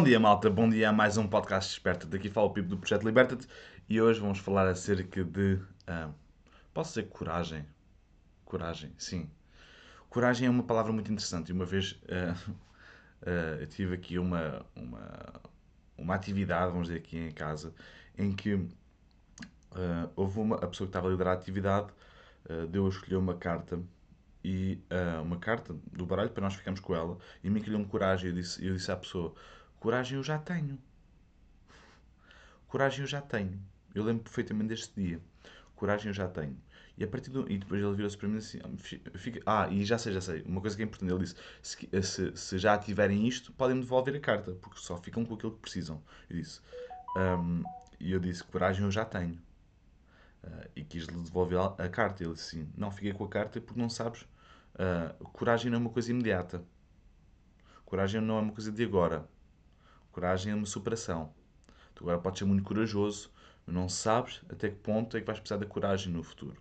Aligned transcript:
Bom 0.00 0.04
dia, 0.04 0.18
malta. 0.18 0.48
Bom 0.48 0.66
dia 0.66 0.88
a 0.88 0.92
mais 0.94 1.18
um 1.18 1.28
podcast 1.28 1.72
Esperta. 1.72 2.06
Daqui 2.06 2.30
fala 2.30 2.46
o 2.46 2.50
Pipo 2.50 2.70
do 2.70 2.78
Projeto 2.78 3.04
Liberta-te 3.04 3.46
e 3.86 4.00
hoje 4.00 4.18
vamos 4.18 4.38
falar 4.38 4.66
acerca 4.66 5.22
de. 5.22 5.60
ah, 5.86 6.08
posso 6.72 6.94
dizer 6.94 7.10
coragem? 7.10 7.66
Coragem, 8.46 8.94
sim. 8.96 9.28
Coragem 10.08 10.48
é 10.48 10.50
uma 10.50 10.62
palavra 10.62 10.90
muito 10.90 11.12
interessante. 11.12 11.50
E 11.50 11.52
uma 11.52 11.66
vez 11.66 12.00
ah, 12.08 12.34
ah, 13.26 13.58
eu 13.60 13.66
tive 13.66 13.94
aqui 13.94 14.18
uma, 14.18 14.64
uma, 14.74 15.42
uma 15.98 16.14
atividade, 16.14 16.72
vamos 16.72 16.88
dizer 16.88 17.00
aqui 17.00 17.18
em 17.18 17.30
casa, 17.30 17.74
em 18.16 18.32
que 18.32 18.58
houve 20.16 20.40
uma, 20.40 20.56
a 20.56 20.66
pessoa 20.66 20.86
que 20.86 20.92
estava 20.92 21.08
a 21.08 21.10
liderar 21.10 21.34
a 21.34 21.38
atividade 21.38 21.88
deu 22.70 22.86
a 22.86 22.88
escolher 22.88 23.16
uma 23.16 23.34
carta 23.34 23.78
e 24.42 24.78
uma 25.22 25.36
carta 25.36 25.76
do 25.92 26.06
baralho 26.06 26.30
para 26.30 26.42
nós 26.42 26.54
ficarmos 26.54 26.80
com 26.80 26.94
ela 26.94 27.18
e 27.44 27.50
me 27.50 27.60
criou-me 27.60 27.84
coragem. 27.84 28.30
Eu 28.30 28.34
disse, 28.34 28.66
eu 28.66 28.74
disse 28.74 28.90
à 28.90 28.96
pessoa: 28.96 29.34
Coragem 29.80 30.18
eu 30.18 30.22
já 30.22 30.38
tenho. 30.38 30.78
Coragem 32.68 33.00
eu 33.00 33.06
já 33.06 33.22
tenho. 33.22 33.58
Eu 33.94 34.04
lembro 34.04 34.22
perfeitamente 34.22 34.68
deste 34.68 34.94
dia. 34.94 35.20
Coragem 35.74 36.08
eu 36.08 36.12
já 36.12 36.28
tenho. 36.28 36.56
E 36.98 37.02
a 37.02 37.08
partir 37.08 37.30
do. 37.30 37.50
E 37.50 37.56
depois 37.56 37.82
ele 37.82 37.94
virou-se 37.94 38.16
para 38.16 38.28
mim 38.28 38.36
assim. 38.36 38.60
Fica, 39.14 39.40
ah, 39.46 39.66
e 39.70 39.82
já 39.86 39.96
sei, 39.96 40.12
já 40.12 40.20
sei. 40.20 40.42
Uma 40.42 40.60
coisa 40.60 40.76
que 40.76 40.82
é 40.82 40.84
importante. 40.84 41.10
Ele 41.10 41.20
disse: 41.20 41.34
se, 41.62 42.02
se, 42.02 42.36
se 42.36 42.58
já 42.58 42.76
tiverem 42.76 43.26
isto, 43.26 43.52
podem-me 43.54 43.80
devolver 43.80 44.14
a 44.14 44.20
carta, 44.20 44.52
porque 44.52 44.78
só 44.78 44.98
ficam 44.98 45.24
com 45.24 45.34
aquilo 45.34 45.52
que 45.52 45.60
precisam. 45.60 46.02
Eu 46.28 46.36
disse. 46.36 46.60
Um, 47.16 47.64
e 47.98 48.12
eu 48.12 48.20
disse: 48.20 48.44
Coragem 48.44 48.84
eu 48.84 48.90
já 48.90 49.06
tenho. 49.06 49.40
Uh, 50.44 50.68
e 50.76 50.84
quis-lhe 50.84 51.16
devolver 51.22 51.58
a 51.58 51.88
carta. 51.88 52.22
Ele 52.22 52.34
disse 52.34 52.58
assim: 52.58 52.72
Não, 52.76 52.90
fiquei 52.90 53.14
com 53.14 53.24
a 53.24 53.28
carta 53.28 53.58
porque 53.62 53.80
não 53.80 53.88
sabes. 53.88 54.22
Uh, 54.74 55.24
coragem 55.30 55.70
não 55.70 55.78
é 55.78 55.80
uma 55.80 55.90
coisa 55.90 56.10
imediata. 56.10 56.62
Coragem 57.86 58.20
não 58.20 58.36
é 58.36 58.40
uma 58.42 58.52
coisa 58.52 58.70
de 58.70 58.84
agora. 58.84 59.26
Coragem 60.12 60.52
é 60.52 60.56
uma 60.56 60.66
superação. 60.66 61.32
Tu 61.94 62.04
agora 62.04 62.18
podes 62.18 62.38
ser 62.38 62.44
muito 62.44 62.62
corajoso, 62.62 63.30
mas 63.66 63.74
não 63.74 63.88
sabes 63.88 64.42
até 64.48 64.68
que 64.68 64.76
ponto 64.76 65.16
é 65.16 65.20
que 65.20 65.26
vais 65.26 65.38
precisar 65.38 65.58
da 65.58 65.66
coragem 65.66 66.12
no 66.12 66.22
futuro. 66.22 66.60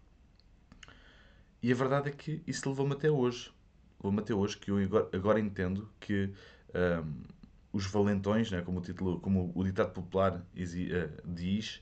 E 1.62 1.72
a 1.72 1.76
verdade 1.76 2.10
é 2.10 2.12
que 2.12 2.42
isso 2.48 2.70
levou-me 2.70 2.94
até 2.94 3.10
hoje. 3.10 3.52
Levou-me 4.00 4.20
até 4.20 4.34
hoje 4.34 4.58
que 4.58 4.72
eu 4.72 4.78
agora, 4.78 5.10
agora 5.12 5.40
entendo 5.40 5.90
que 6.00 6.34
um, 6.74 7.24
os 7.72 7.86
valentões, 7.86 8.50
né, 8.52 8.62
como, 8.62 8.80
o 8.80 8.82
título, 8.82 9.20
como 9.20 9.52
o 9.54 9.64
ditado 9.64 9.92
popular 9.92 10.38
uh, 10.38 11.28
diz, 11.28 11.82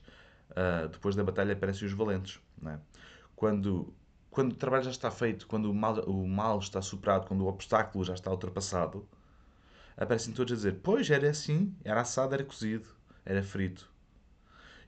uh, 0.50 0.88
depois 0.88 1.14
da 1.14 1.22
batalha 1.22 1.52
aparecem 1.52 1.86
os 1.86 1.92
valentes. 1.94 2.40
Né? 2.60 2.80
Quando, 3.36 3.94
quando 4.30 4.52
o 4.52 4.56
trabalho 4.56 4.84
já 4.84 4.90
está 4.90 5.10
feito, 5.10 5.46
quando 5.46 5.70
o 5.70 5.74
mal, 5.74 5.94
o 6.08 6.26
mal 6.26 6.58
está 6.58 6.82
superado, 6.82 7.26
quando 7.26 7.42
o 7.42 7.46
obstáculo 7.46 8.04
já 8.04 8.14
está 8.14 8.30
ultrapassado, 8.30 9.08
aparecem 9.98 10.32
todos 10.32 10.52
a 10.52 10.56
dizer: 10.56 10.78
Pois, 10.82 11.10
era 11.10 11.28
assim, 11.28 11.74
era 11.84 12.00
assado, 12.00 12.32
era 12.32 12.44
cozido, 12.44 12.88
era 13.24 13.42
frito. 13.42 13.90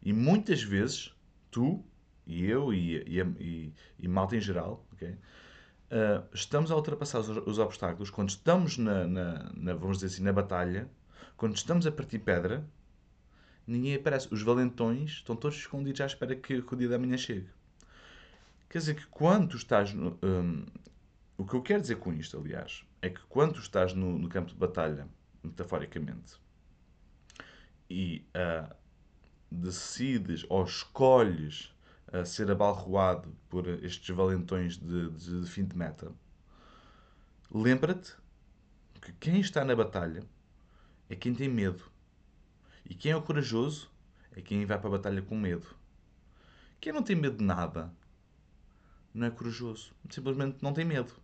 E 0.03 0.12
muitas 0.12 0.62
vezes, 0.62 1.14
tu 1.50 1.84
e 2.27 2.47
eu 2.47 2.72
e, 2.72 2.97
e, 2.97 3.20
e, 3.20 3.75
e 3.98 4.08
malta 4.08 4.36
em 4.36 4.41
geral, 4.41 4.86
okay, 4.92 5.11
uh, 5.11 6.25
estamos 6.33 6.70
a 6.70 6.77
ultrapassar 6.77 7.19
os, 7.19 7.28
os, 7.28 7.58
obstáculos 7.58 8.08
quando 8.08 8.31
estamos 8.31 8.78
na, 8.78 9.06
na, 9.06 9.53
na, 9.55 9.75
vamos 9.75 9.98
dizer 9.98 10.14
assim, 10.14 10.22
na 10.22 10.33
batalha, 10.33 10.88
quando 11.36 11.56
estamos 11.56 11.86
a 11.86 11.92
partir 11.92 12.20
pedra, 12.20 12.64
ninguém 13.66 13.94
aparece. 13.97 14.28
Os 14.31 14.42
valentões 14.42 15.11
estão 15.11 15.34
todos 15.34 15.58
escondidos 15.58 16.00
à 16.00 16.06
espera 16.06 16.36
que, 16.36 16.62
que 16.62 16.75
o 16.75 16.77
dia 16.77 16.88
da 16.88 16.98
manhã 16.98 17.16
chegue. 17.16 17.48
Quer 18.69 18.78
dizer 18.78 18.94
que 18.94 19.06
quando 19.06 19.48
tu 19.48 19.56
estás. 19.56 19.92
Um, 19.92 20.64
o 21.41 21.46
que 21.46 21.55
eu 21.55 21.62
quero 21.62 21.80
dizer 21.80 21.96
com 21.96 22.12
isto, 22.12 22.36
aliás, 22.36 22.84
é 23.00 23.08
que 23.08 23.20
quando 23.22 23.58
estás 23.58 23.94
no, 23.94 24.19
no 24.19 24.28
campo 24.28 24.50
de 24.50 24.58
batalha, 24.58 25.09
metaforicamente, 25.42 26.38
e 27.88 28.26
uh, 28.37 28.75
decides 29.50 30.44
ou 30.50 30.62
escolhes 30.65 31.75
uh, 32.12 32.26
ser 32.26 32.50
abalroado 32.50 33.34
por 33.48 33.66
estes 33.82 34.15
valentões 34.15 34.76
de, 34.76 35.09
de, 35.12 35.41
de 35.41 35.50
fim 35.50 35.65
de 35.65 35.75
meta, 35.75 36.12
lembra-te 37.50 38.15
que 39.00 39.12
quem 39.15 39.41
está 39.41 39.65
na 39.65 39.75
batalha 39.75 40.22
é 41.09 41.16
quem 41.16 41.34
tem 41.34 41.48
medo. 41.48 41.91
E 42.84 42.94
quem 42.94 43.12
é 43.12 43.16
o 43.16 43.22
corajoso 43.22 43.91
é 44.36 44.42
quem 44.42 44.66
vai 44.66 44.78
para 44.78 44.88
a 44.88 44.92
batalha 44.92 45.22
com 45.22 45.38
medo. 45.38 45.75
Quem 46.78 46.92
não 46.92 47.03
tem 47.03 47.16
medo 47.16 47.38
de 47.38 47.44
nada 47.44 47.91
não 49.15 49.26
é 49.26 49.31
corajoso. 49.31 49.94
Simplesmente 50.10 50.59
não 50.60 50.75
tem 50.75 50.84
medo. 50.84 51.15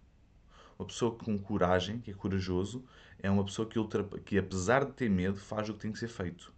Uma 0.78 0.86
pessoa 0.86 1.16
com 1.16 1.38
coragem, 1.38 2.00
que 2.00 2.10
é 2.10 2.14
corajoso, 2.14 2.84
é 3.18 3.30
uma 3.30 3.44
pessoa 3.44 3.66
que, 3.66 3.78
que 4.24 4.38
apesar 4.38 4.84
de 4.84 4.92
ter 4.92 5.08
medo, 5.08 5.38
faz 5.38 5.68
o 5.68 5.74
que 5.74 5.80
tem 5.80 5.92
que 5.92 5.98
ser 5.98 6.08
feito. 6.08 6.52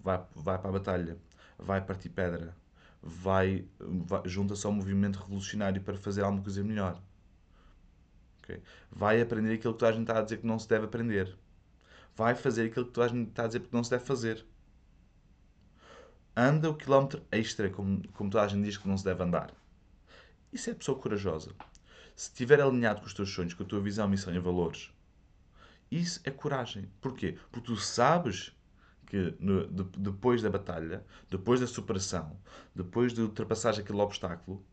Vai, 0.00 0.20
vai 0.34 0.58
para 0.58 0.68
a 0.68 0.72
batalha, 0.72 1.16
vai 1.56 1.80
partir 1.80 2.08
pedra, 2.08 2.56
vai, 3.00 3.64
vai 3.78 4.22
junta-se 4.28 4.66
ao 4.66 4.72
movimento 4.72 5.20
revolucionário 5.20 5.80
para 5.80 5.96
fazer 5.96 6.22
alguma 6.22 6.42
coisa 6.42 6.64
melhor. 6.64 7.00
Okay? 8.42 8.60
Vai 8.90 9.20
aprender 9.20 9.54
aquilo 9.54 9.74
que 9.74 9.78
toda 9.78 9.90
a 9.90 9.92
gente 9.92 10.08
está 10.08 10.18
a 10.18 10.22
dizer 10.22 10.38
que 10.38 10.46
não 10.46 10.58
se 10.58 10.68
deve 10.68 10.86
aprender. 10.86 11.36
Vai 12.16 12.34
fazer 12.34 12.66
aquilo 12.66 12.86
que 12.86 12.92
toda 12.92 13.06
a 13.06 13.10
gente 13.10 13.28
está 13.28 13.44
a 13.44 13.46
dizer 13.46 13.60
que 13.60 13.72
não 13.72 13.84
se 13.84 13.90
deve 13.90 14.04
fazer. 14.04 14.44
Anda 16.36 16.68
o 16.68 16.74
quilómetro 16.74 17.22
extra, 17.30 17.70
como, 17.70 18.02
como 18.08 18.28
toda 18.28 18.44
a 18.44 18.48
gente 18.48 18.64
diz 18.64 18.76
que 18.76 18.88
não 18.88 18.96
se 18.96 19.04
deve 19.04 19.22
andar. 19.22 19.54
Isso 20.52 20.68
é 20.68 20.74
pessoa 20.74 20.98
corajosa 20.98 21.54
se 22.14 22.28
estiver 22.28 22.60
alinhado 22.60 23.00
com 23.00 23.06
os 23.06 23.14
teus 23.14 23.32
sonhos, 23.32 23.54
com 23.54 23.62
a 23.62 23.66
tua 23.66 23.80
visão, 23.80 24.08
missão 24.08 24.34
e 24.34 24.38
valores, 24.38 24.90
isso 25.90 26.20
é 26.24 26.30
coragem. 26.30 26.88
Porquê? 27.00 27.38
Porque 27.50 27.66
tu 27.66 27.76
sabes 27.76 28.52
que 29.06 29.34
no, 29.38 29.66
de, 29.66 29.84
depois 29.98 30.40
da 30.40 30.48
batalha, 30.48 31.04
depois 31.30 31.60
da 31.60 31.66
superação, 31.66 32.34
depois 32.74 33.12
de 33.12 33.20
ultrapassar 33.20 33.78
aquele 33.78 34.00
obstáculo, 34.00 34.64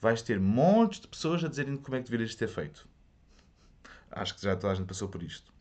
vais 0.00 0.22
ter 0.22 0.40
montes 0.40 1.00
de 1.00 1.08
pessoas 1.08 1.44
a 1.44 1.48
dizerem 1.48 1.76
como 1.76 1.96
é 1.96 1.98
que 1.98 2.06
deverias 2.06 2.34
ter 2.34 2.48
feito. 2.48 2.88
Acho 4.10 4.34
que 4.34 4.42
já 4.42 4.56
toda 4.56 4.72
a 4.72 4.74
gente 4.74 4.86
passou 4.86 5.08
por 5.08 5.22
isto. 5.22 5.52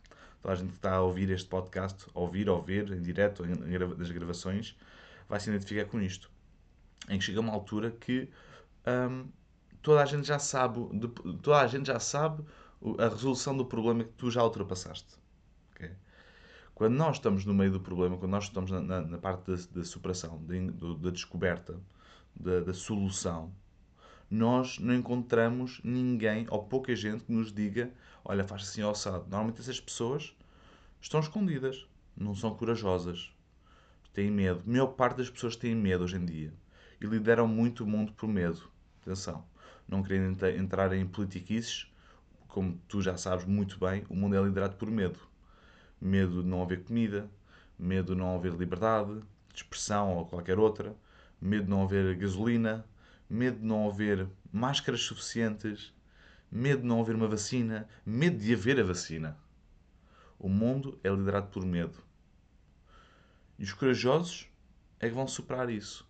Toda 0.42 0.54
a 0.54 0.56
gente 0.56 0.70
que 0.70 0.78
está 0.78 0.96
a 0.96 1.02
ouvir 1.02 1.30
este 1.32 1.50
podcast, 1.50 2.06
a 2.14 2.20
ouvir 2.20 2.48
ou 2.50 2.62
ver 2.62 2.90
em 2.92 3.02
direto 3.02 3.44
das 3.96 4.10
gravações, 4.12 4.78
vai 5.28 5.40
se 5.40 5.50
identificar 5.50 5.86
com 5.86 6.00
isto. 6.00 6.32
Em 7.10 7.20
que 7.20 7.26
chega 7.26 7.42
uma 7.42 7.52
altura 7.52 7.92
que 7.92 8.30
hum, 8.88 9.28
toda 9.82 10.02
a 10.02 10.06
gente 10.06 10.28
já 10.28 10.40
sabe, 10.40 10.80
toda 11.42 11.62
a 11.62 11.68
gente 11.68 11.88
já 11.88 12.00
sabe 12.00 12.44
a 12.98 13.08
resolução 13.08 13.56
do 13.56 13.66
problema 13.66 14.04
que 14.04 14.14
tu 14.14 14.30
já 14.30 14.44
ultrapassaste. 14.44 15.16
Okay? 15.72 15.92
Quando 16.76 16.96
nós 16.96 17.18
estamos 17.18 17.46
no 17.46 17.54
meio 17.54 17.72
do 17.72 17.80
problema, 17.80 18.18
quando 18.18 18.32
nós 18.32 18.46
estamos 18.46 18.72
na, 18.72 18.80
na, 18.80 19.02
na 19.02 19.18
parte 19.18 19.52
da, 19.52 19.58
da 19.72 19.84
superação, 19.84 20.42
da 21.00 21.10
descoberta, 21.10 21.80
da, 22.36 22.60
da, 22.62 22.74
solução, 22.74 23.52
nós 24.30 24.78
não 24.78 24.94
encontramos 24.94 25.82
ninguém 25.84 26.46
ou 26.50 26.64
pouca 26.64 26.96
gente 26.96 27.24
que 27.24 27.32
nos 27.32 27.52
diga: 27.52 27.92
Olha, 28.24 28.44
faz 28.44 28.64
assim 28.64 28.82
ao 28.82 28.92
assado. 28.92 29.24
Normalmente 29.30 29.62
essas 29.62 29.80
pessoas 29.80 30.36
estão 31.02 31.20
escondidas, 31.20 31.88
não 32.16 32.36
são 32.36 32.54
corajosas, 32.54 33.32
têm 34.14 34.30
medo. 34.30 34.62
A 34.66 34.70
maior 34.70 34.88
parte 34.88 35.18
das 35.18 35.30
pessoas 35.30 35.56
têm 35.56 35.74
medo 35.74 36.04
hoje 36.04 36.18
em 36.18 36.26
dia 36.26 36.54
e 37.02 37.06
lideram 37.06 37.48
muito 37.48 37.84
o 37.84 37.88
mundo 37.88 38.14
por 38.14 38.28
medo. 38.28 38.70
Atenção 39.02 39.44
não 39.88 40.04
querendo 40.04 40.46
entrar 40.48 40.94
em 40.94 41.06
politiquices, 41.06 41.88
como 42.48 42.80
tu 42.88 43.02
já 43.02 43.18
sabes 43.18 43.46
muito 43.46 43.80
bem, 43.80 44.06
o 44.10 44.16
mundo 44.16 44.36
é 44.36 44.42
liderado 44.42 44.76
por 44.76 44.90
medo. 44.90 45.20
Medo 46.00 46.44
de 46.44 46.48
não 46.48 46.62
haver 46.62 46.84
comida, 46.84 47.30
medo 47.78 48.14
de 48.14 48.20
não 48.20 48.36
haver 48.36 48.54
liberdade, 48.54 49.20
de 49.54 49.56
expressão 49.56 50.16
ou 50.16 50.26
qualquer 50.26 50.60
outra, 50.60 50.96
medo 51.40 51.66
de 51.66 51.70
não 51.70 51.84
haver 51.84 52.16
gasolina, 52.16 52.86
medo 53.30 53.60
de 53.60 53.66
não 53.66 53.88
haver 53.88 54.28
máscaras 54.52 55.02
suficientes, 55.02 55.94
medo 56.52 56.82
de 56.82 56.88
não 56.88 57.02
haver 57.02 57.16
uma 57.16 57.28
vacina, 57.28 57.88
medo 58.06 58.38
de 58.38 58.54
haver 58.54 58.80
a 58.80 58.84
vacina. 58.84 59.38
O 60.40 60.50
mundo 60.50 61.00
é 61.04 61.10
liderado 61.10 61.48
por 61.48 61.66
medo. 61.66 61.98
E 63.58 63.64
os 63.64 63.74
corajosos 63.74 64.48
é 65.00 65.10
que 65.10 65.16
vão 65.16 65.28
superar 65.28 65.70
isso 65.70 66.07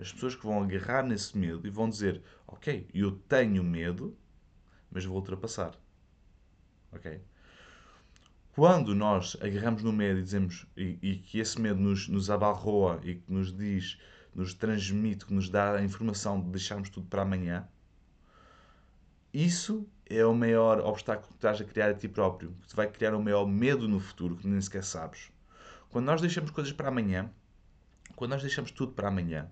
as 0.00 0.12
pessoas 0.12 0.34
que 0.34 0.46
vão 0.46 0.62
agarrar 0.62 1.04
nesse 1.04 1.36
medo 1.36 1.66
e 1.66 1.70
vão 1.70 1.88
dizer: 1.88 2.22
Ok, 2.46 2.88
eu 2.94 3.12
tenho 3.12 3.62
medo, 3.62 4.16
mas 4.90 5.04
vou 5.04 5.16
ultrapassar. 5.16 5.78
Ok? 6.90 7.20
Quando 8.52 8.94
nós 8.94 9.36
agarramos 9.40 9.82
no 9.82 9.92
medo 9.92 10.18
e 10.18 10.22
dizemos 10.22 10.66
e, 10.76 10.98
e 11.02 11.16
que 11.18 11.38
esse 11.38 11.60
medo 11.60 11.80
nos, 11.80 12.08
nos 12.08 12.30
abarroa 12.30 13.00
e 13.04 13.14
que 13.14 13.32
nos 13.32 13.56
diz, 13.56 13.98
nos 14.34 14.54
transmite, 14.54 15.26
que 15.26 15.34
nos 15.34 15.48
dá 15.48 15.76
a 15.76 15.84
informação 15.84 16.40
de 16.40 16.48
deixarmos 16.50 16.90
tudo 16.90 17.06
para 17.06 17.22
amanhã, 17.22 17.68
isso 19.32 19.88
é 20.06 20.24
o 20.26 20.34
maior 20.34 20.80
obstáculo 20.80 21.28
que 21.28 21.34
estás 21.34 21.60
a 21.60 21.64
criar 21.64 21.90
a 21.90 21.94
ti 21.94 22.08
próprio. 22.08 22.52
Que 22.62 22.68
te 22.68 22.76
vai 22.76 22.88
criar 22.88 23.14
o 23.14 23.22
maior 23.22 23.46
medo 23.46 23.86
no 23.86 24.00
futuro 24.00 24.36
que 24.36 24.48
nem 24.48 24.60
sequer 24.60 24.82
sabes. 24.82 25.30
Quando 25.90 26.06
nós 26.06 26.20
deixamos 26.20 26.50
coisas 26.50 26.72
para 26.72 26.88
amanhã, 26.88 27.30
quando 28.16 28.32
nós 28.32 28.42
deixamos 28.42 28.72
tudo 28.72 28.92
para 28.92 29.08
amanhã, 29.08 29.48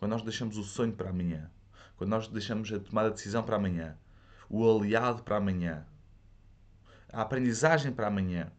quando 0.00 0.12
nós 0.12 0.22
deixamos 0.22 0.56
o 0.56 0.64
sonho 0.64 0.94
para 0.94 1.10
amanhã, 1.10 1.50
quando 1.94 2.08
nós 2.08 2.26
deixamos 2.26 2.72
a 2.72 2.80
tomada 2.80 3.10
de 3.10 3.16
decisão 3.16 3.42
para 3.42 3.56
amanhã, 3.56 3.98
o 4.48 4.66
aliado 4.66 5.22
para 5.22 5.36
amanhã, 5.36 5.86
a 7.12 7.20
aprendizagem 7.20 7.92
para 7.92 8.06
amanhã, 8.06 8.50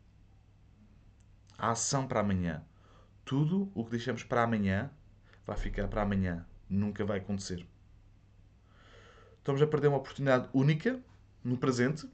a 1.57 1.71
ação 1.71 2.07
para 2.07 2.19
amanhã. 2.19 2.63
Tudo 3.25 3.71
o 3.73 3.83
que 3.83 3.89
deixamos 3.89 4.23
para 4.23 4.43
amanhã 4.43 4.91
vai 5.43 5.57
ficar 5.57 5.88
para 5.88 6.03
amanhã. 6.03 6.45
Nunca 6.69 7.03
vai 7.03 7.17
acontecer. 7.17 7.65
Estamos 9.39 9.63
a 9.63 9.67
perder 9.67 9.88
uma 9.88 9.97
oportunidade 9.97 10.47
única 10.53 11.01
no 11.43 11.57
presente 11.57 12.07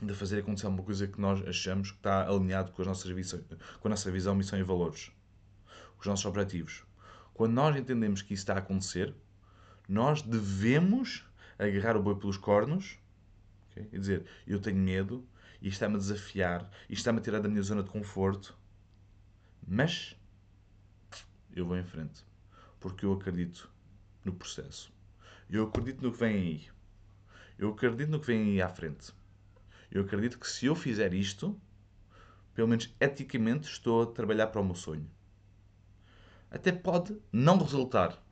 de 0.00 0.14
fazer 0.14 0.38
acontecer 0.38 0.66
uma 0.66 0.82
coisa 0.82 1.06
que 1.06 1.20
nós 1.20 1.46
achamos 1.46 1.90
que 1.90 1.98
está 1.98 2.26
alinhado 2.26 2.72
com, 2.72 2.80
as 2.80 2.88
nossas 2.88 3.10
visões, 3.10 3.44
com 3.80 3.88
a 3.88 3.90
nossa 3.90 4.10
visão, 4.10 4.34
missão 4.34 4.58
e 4.58 4.62
valores, 4.62 5.12
os 6.00 6.06
nossos 6.06 6.24
objetivos. 6.24 6.85
Quando 7.36 7.52
nós 7.52 7.76
entendemos 7.76 8.22
que 8.22 8.32
isso 8.32 8.44
está 8.44 8.54
a 8.54 8.58
acontecer, 8.60 9.14
nós 9.86 10.22
devemos 10.22 11.22
agarrar 11.58 11.94
o 11.94 12.02
boi 12.02 12.16
pelos 12.16 12.38
cornos 12.38 12.98
okay? 13.70 13.86
e 13.92 13.98
dizer: 13.98 14.24
Eu 14.46 14.58
tenho 14.58 14.78
medo, 14.78 15.22
isto 15.60 15.74
está-me 15.74 15.96
a 15.96 15.98
desafiar, 15.98 16.62
isto 16.88 17.00
está-me 17.00 17.18
a 17.18 17.20
tirar 17.20 17.40
da 17.40 17.48
minha 17.50 17.62
zona 17.62 17.82
de 17.82 17.90
conforto, 17.90 18.58
mas 19.68 20.16
eu 21.52 21.66
vou 21.66 21.76
em 21.76 21.84
frente 21.84 22.24
porque 22.80 23.04
eu 23.04 23.12
acredito 23.12 23.70
no 24.24 24.32
processo. 24.32 24.90
Eu 25.50 25.64
acredito 25.64 26.02
no 26.02 26.12
que 26.12 26.18
vem 26.18 26.36
aí. 26.36 26.68
Eu 27.58 27.68
acredito 27.68 28.08
no 28.08 28.18
que 28.18 28.28
vem 28.28 28.44
aí 28.44 28.62
à 28.62 28.68
frente. 28.70 29.12
Eu 29.90 30.04
acredito 30.04 30.38
que 30.38 30.48
se 30.48 30.64
eu 30.64 30.74
fizer 30.74 31.12
isto, 31.12 31.60
pelo 32.54 32.68
menos 32.68 32.94
eticamente, 32.98 33.68
estou 33.68 34.04
a 34.04 34.06
trabalhar 34.06 34.46
para 34.46 34.62
o 34.62 34.64
meu 34.64 34.74
sonho. 34.74 35.06
Até 36.50 36.72
pode 36.72 37.16
não 37.32 37.58
resultar. 37.58 38.22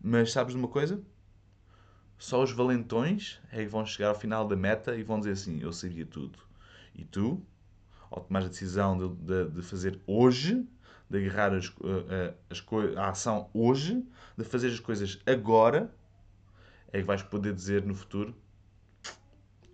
Mas 0.00 0.32
sabes 0.32 0.52
de 0.52 0.58
uma 0.58 0.68
coisa? 0.68 1.02
Só 2.18 2.42
os 2.42 2.52
valentões 2.52 3.40
é 3.50 3.64
que 3.64 3.68
vão 3.68 3.84
chegar 3.84 4.08
ao 4.08 4.14
final 4.14 4.46
da 4.46 4.56
meta 4.56 4.96
e 4.96 5.02
vão 5.02 5.18
dizer 5.18 5.32
assim: 5.32 5.60
Eu 5.60 5.72
sabia 5.72 6.06
tudo. 6.06 6.38
E 6.94 7.04
tu, 7.04 7.44
ao 8.10 8.22
tomar 8.22 8.44
a 8.44 8.48
decisão 8.48 8.96
de, 8.96 9.08
de, 9.16 9.50
de 9.50 9.62
fazer 9.62 10.00
hoje, 10.06 10.66
de 11.10 11.18
agarrar 11.18 11.54
as, 11.54 11.72
eh, 12.10 12.34
as, 12.50 12.64
a 12.96 13.08
ação 13.10 13.50
hoje, 13.52 14.04
de 14.36 14.44
fazer 14.44 14.68
as 14.68 14.80
coisas 14.80 15.20
agora, 15.26 15.94
é 16.92 16.98
que 16.98 17.04
vais 17.04 17.22
poder 17.22 17.52
dizer 17.52 17.84
no 17.84 17.94
futuro: 17.94 18.34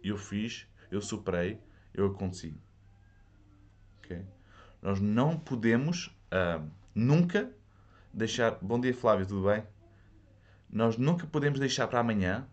Eu 0.02 0.17
fiz, 0.17 0.67
eu 0.91 1.00
superei, 1.00 1.61
eu 1.93 2.06
aconteci. 2.06 2.56
Okay? 3.99 4.25
Nós 4.82 5.00
não 5.00 5.38
podemos 5.38 6.06
uh, 6.32 6.67
nunca 6.95 7.51
deixar. 8.13 8.59
Bom 8.61 8.81
dia, 8.81 8.95
Flávio, 8.95 9.27
tudo 9.27 9.49
bem? 9.49 9.63
Nós 10.69 10.97
nunca 10.97 11.27
podemos 11.27 11.59
deixar 11.59 11.87
para 11.89 12.01
amanhã. 12.01 12.47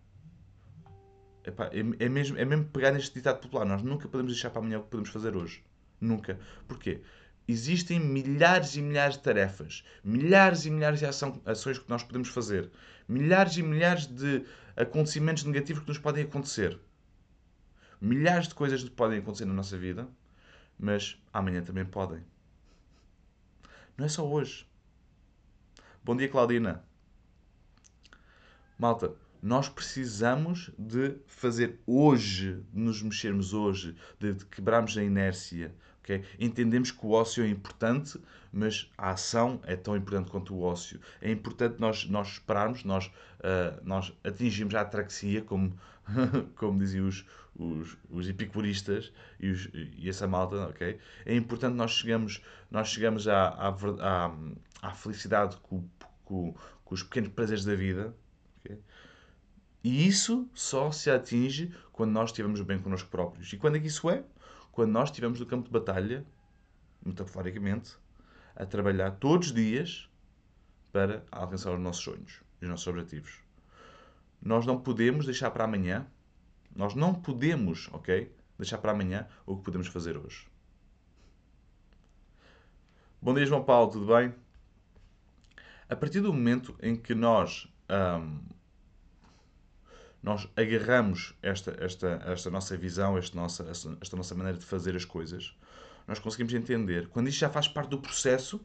Epá, 1.44 1.66
é, 1.68 2.06
é, 2.06 2.10
mesmo, 2.10 2.38
é 2.38 2.46
mesmo 2.46 2.66
pegar 2.66 2.92
neste 2.92 3.14
ditado 3.14 3.40
popular. 3.40 3.66
Nós 3.66 3.82
nunca 3.82 4.08
podemos 4.08 4.34
deixar 4.34 4.50
para 4.50 4.60
amanhã 4.60 4.80
o 4.80 4.84
que 4.84 4.90
podemos 4.90 5.10
fazer 5.10 5.36
hoje. 5.36 5.64
Nunca. 6.00 6.40
Porquê? 6.68 7.02
Existem 7.48 8.00
milhares 8.00 8.76
e 8.76 8.82
milhares 8.82 9.16
de 9.16 9.24
tarefas, 9.24 9.84
milhares 10.04 10.66
e 10.66 10.70
milhares 10.70 11.00
de 11.00 11.06
ação, 11.06 11.42
ações 11.46 11.80
que 11.80 11.90
nós 11.90 12.04
podemos 12.04 12.28
fazer, 12.28 12.70
milhares 13.08 13.56
e 13.56 13.64
milhares 13.64 14.06
de 14.06 14.44
acontecimentos 14.76 15.46
negativos 15.46 15.82
que 15.82 15.88
nos 15.88 15.98
podem 15.98 16.26
acontecer. 16.26 16.78
Milhares 18.02 18.50
de 18.50 18.54
coisas 18.54 18.84
que 18.84 18.90
podem 18.90 19.20
acontecer 19.20 19.46
na 19.46 19.54
nossa 19.54 19.78
vida, 19.78 20.10
mas 20.78 21.18
amanhã 21.32 21.62
também 21.64 21.86
podem. 21.86 22.22
Não 23.98 24.06
é 24.06 24.10
só 24.10 24.28
hoje. 24.28 24.68
Bom 26.04 26.16
dia, 26.16 26.30
Claudina. 26.30 26.86
Malta, 28.78 29.16
nós 29.42 29.68
precisamos 29.68 30.70
de 30.78 31.18
fazer 31.26 31.80
hoje, 31.86 32.64
de 32.72 32.80
nos 32.80 33.02
mexermos 33.02 33.54
hoje, 33.54 33.96
de 34.20 34.36
quebrarmos 34.46 34.96
a 34.98 35.04
inércia. 35.04 35.74
Okay? 36.08 36.24
Entendemos 36.40 36.90
que 36.90 37.06
o 37.06 37.12
ócio 37.12 37.44
é 37.44 37.50
importante, 37.50 38.18
mas 38.50 38.90
a 38.98 39.12
ação 39.12 39.60
é 39.66 39.76
tão 39.76 39.98
importante 39.98 40.32
quanto 40.32 40.56
o 40.56 40.62
ócio. 40.62 41.02
É 41.22 41.30
importante 41.30 41.82
nós, 41.82 42.08
nós 42.08 42.30
esperarmos, 42.30 42.86
nós, 42.86 43.08
uh, 43.08 43.82
nós 43.84 44.14
atingimos 44.24 44.74
a 44.74 44.82
atraxia, 44.82 45.42
como, 45.42 45.78
como 46.56 46.80
diziam 46.80 47.08
os, 47.08 47.26
os, 47.54 47.98
os 48.10 48.30
epicuristas 48.30 49.12
e, 49.38 49.50
os, 49.50 49.70
e, 49.74 50.08
essa 50.08 50.26
malta. 50.26 50.68
Okay? 50.70 50.98
É 51.26 51.36
importante 51.36 51.76
nós 51.76 51.92
chegamos, 51.92 52.42
nós 52.72 52.88
chegamos 52.88 53.28
à, 53.28 53.50
à, 53.50 53.68
à, 54.00 54.36
à 54.82 54.94
felicidade 54.94 55.58
com, 55.58 55.84
com, 56.24 56.56
com 56.86 56.96
os 56.96 57.04
pequenos 57.04 57.30
prazeres 57.34 57.66
da 57.66 57.76
vida 57.76 58.16
e 59.84 60.06
isso 60.06 60.50
só 60.54 60.92
se 60.92 61.10
atinge 61.10 61.72
quando 61.94 62.12
nós 62.12 62.32
estivermos 62.32 62.60
bem 62.62 62.78
connosco 62.78 63.10
próprios. 63.10 63.54
E 63.54 63.58
quando 63.58 63.78
é 63.78 63.80
que 63.80 63.88
isso 63.88 64.10
é? 64.10 64.22
Quando 64.78 64.92
nós 64.92 65.10
estivermos 65.10 65.40
no 65.40 65.46
campo 65.48 65.66
de 65.66 65.72
batalha, 65.72 66.24
metaforicamente, 67.04 67.98
a 68.56 68.64
trabalhar 68.64 69.10
todos 69.10 69.48
os 69.48 69.54
dias 69.56 70.08
para 70.92 71.26
alcançar 71.32 71.74
os 71.74 71.80
nossos 71.80 72.04
sonhos 72.04 72.44
e 72.62 72.66
os 72.66 72.70
nossos 72.70 72.86
objetivos. 72.86 73.40
Nós 74.40 74.68
não 74.68 74.80
podemos 74.80 75.26
deixar 75.26 75.50
para 75.50 75.64
amanhã, 75.64 76.06
nós 76.76 76.94
não 76.94 77.12
podemos, 77.12 77.90
ok? 77.92 78.32
Deixar 78.56 78.78
para 78.78 78.92
amanhã 78.92 79.28
o 79.48 79.58
que 79.58 79.64
podemos 79.64 79.88
fazer 79.88 80.16
hoje. 80.16 80.48
Bom 83.20 83.34
dia, 83.34 83.48
João 83.48 83.64
Paulo, 83.64 83.90
tudo 83.90 84.06
bem? 84.06 84.32
A 85.90 85.96
partir 85.96 86.22
do 86.22 86.32
momento 86.32 86.78
em 86.84 86.96
que 86.96 87.16
nós 87.16 87.68
um, 87.90 88.40
nós 90.22 90.48
agarramos 90.56 91.34
esta, 91.42 91.76
esta, 91.80 92.22
esta 92.26 92.50
nossa 92.50 92.76
visão, 92.76 93.18
esta 93.18 93.36
nossa, 93.36 93.64
esta 94.02 94.18
nossa 94.18 94.36
maneira 94.36 94.58
de 94.58 94.66
fazer 94.66 94.96
as 94.96 95.06
coisas, 95.06 95.56
nós 96.08 96.20
conseguimos 96.20 96.54
entender. 96.54 97.08
Quando 97.08 97.28
isto 97.28 97.40
já 97.40 97.50
faz 97.50 97.68
parte 97.68 97.90
do 97.90 98.00
processo, 98.00 98.60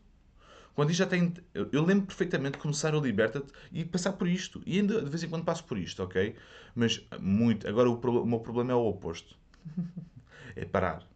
quando 0.75 0.91
isto 0.91 1.01
já 1.01 1.07
tem. 1.07 1.35
Eu 1.55 1.85
lembro 1.85 2.07
perfeitamente 2.07 2.53
de 2.53 2.59
começar 2.59 2.95
o 2.95 3.01
Liberta-te 3.01 3.53
e 3.71 3.85
passar 3.85 4.13
por 4.15 4.27
isto. 4.27 4.63
E 4.65 4.79
ainda 4.79 5.03
de 5.03 5.11
vez 5.11 5.23
em 5.23 5.29
quando 5.29 5.45
passo 5.45 5.65
por 5.65 5.77
isto, 5.77 6.03
ok? 6.03 6.35
Mas 6.75 7.05
muito. 7.21 7.69
Agora 7.69 7.91
o, 7.91 7.95
o 7.95 8.27
meu 8.27 8.41
problema 8.41 8.73
é 8.73 8.75
o 8.75 8.87
oposto: 8.87 9.37
é 10.57 10.65
parar. 10.65 11.07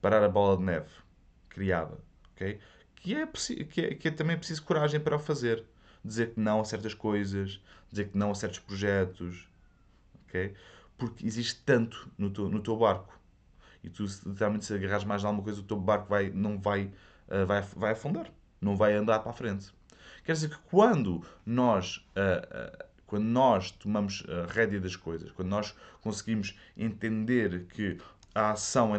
Parar 0.00 0.22
a 0.22 0.28
bola 0.28 0.56
de 0.56 0.64
neve 0.64 0.90
criada, 1.48 1.98
ok? 2.32 2.58
Que 2.96 3.14
é, 3.14 3.26
que 3.26 3.80
é, 3.80 3.94
que 3.94 4.08
é 4.08 4.10
também 4.10 4.36
preciso 4.36 4.62
coragem 4.64 4.98
para 4.98 5.16
o 5.16 5.18
fazer. 5.18 5.64
Dizer 6.04 6.34
que 6.34 6.40
não 6.40 6.60
a 6.60 6.64
certas 6.64 6.94
coisas, 6.94 7.60
dizer 7.90 8.08
que 8.08 8.18
não 8.18 8.30
a 8.30 8.34
certos 8.34 8.58
projetos, 8.58 9.48
ok? 10.26 10.54
Porque 10.98 11.26
existe 11.26 11.62
tanto 11.64 12.08
no 12.18 12.30
teu, 12.30 12.48
no 12.48 12.60
teu 12.60 12.76
barco. 12.76 13.18
E 13.82 13.90
tu, 13.90 14.04
literalmente, 14.26 14.64
se 14.64 14.74
agarras 14.74 15.04
mais 15.04 15.20
de 15.20 15.26
alguma 15.26 15.42
coisa, 15.42 15.60
o 15.60 15.64
teu 15.64 15.78
barco 15.78 16.08
vai, 16.08 16.30
não 16.30 16.58
vai, 16.58 16.90
uh, 17.28 17.46
vai, 17.46 17.62
vai 17.62 17.92
afundar. 17.92 18.30
Não 18.60 18.76
vai 18.76 18.94
andar 18.94 19.18
para 19.20 19.30
a 19.30 19.34
frente. 19.34 19.72
Quer 20.24 20.32
dizer 20.32 20.48
que 20.48 20.58
quando 20.70 21.22
nós, 21.44 21.98
uh, 22.16 22.80
uh, 22.80 22.84
quando 23.06 23.24
nós 23.24 23.70
tomamos 23.70 24.24
a 24.28 24.50
rédea 24.50 24.80
das 24.80 24.96
coisas, 24.96 25.30
quando 25.32 25.48
nós 25.48 25.74
conseguimos 26.00 26.58
entender 26.76 27.66
que 27.66 27.98
a 28.34 28.52
ação 28.52 28.92
a 28.94 28.98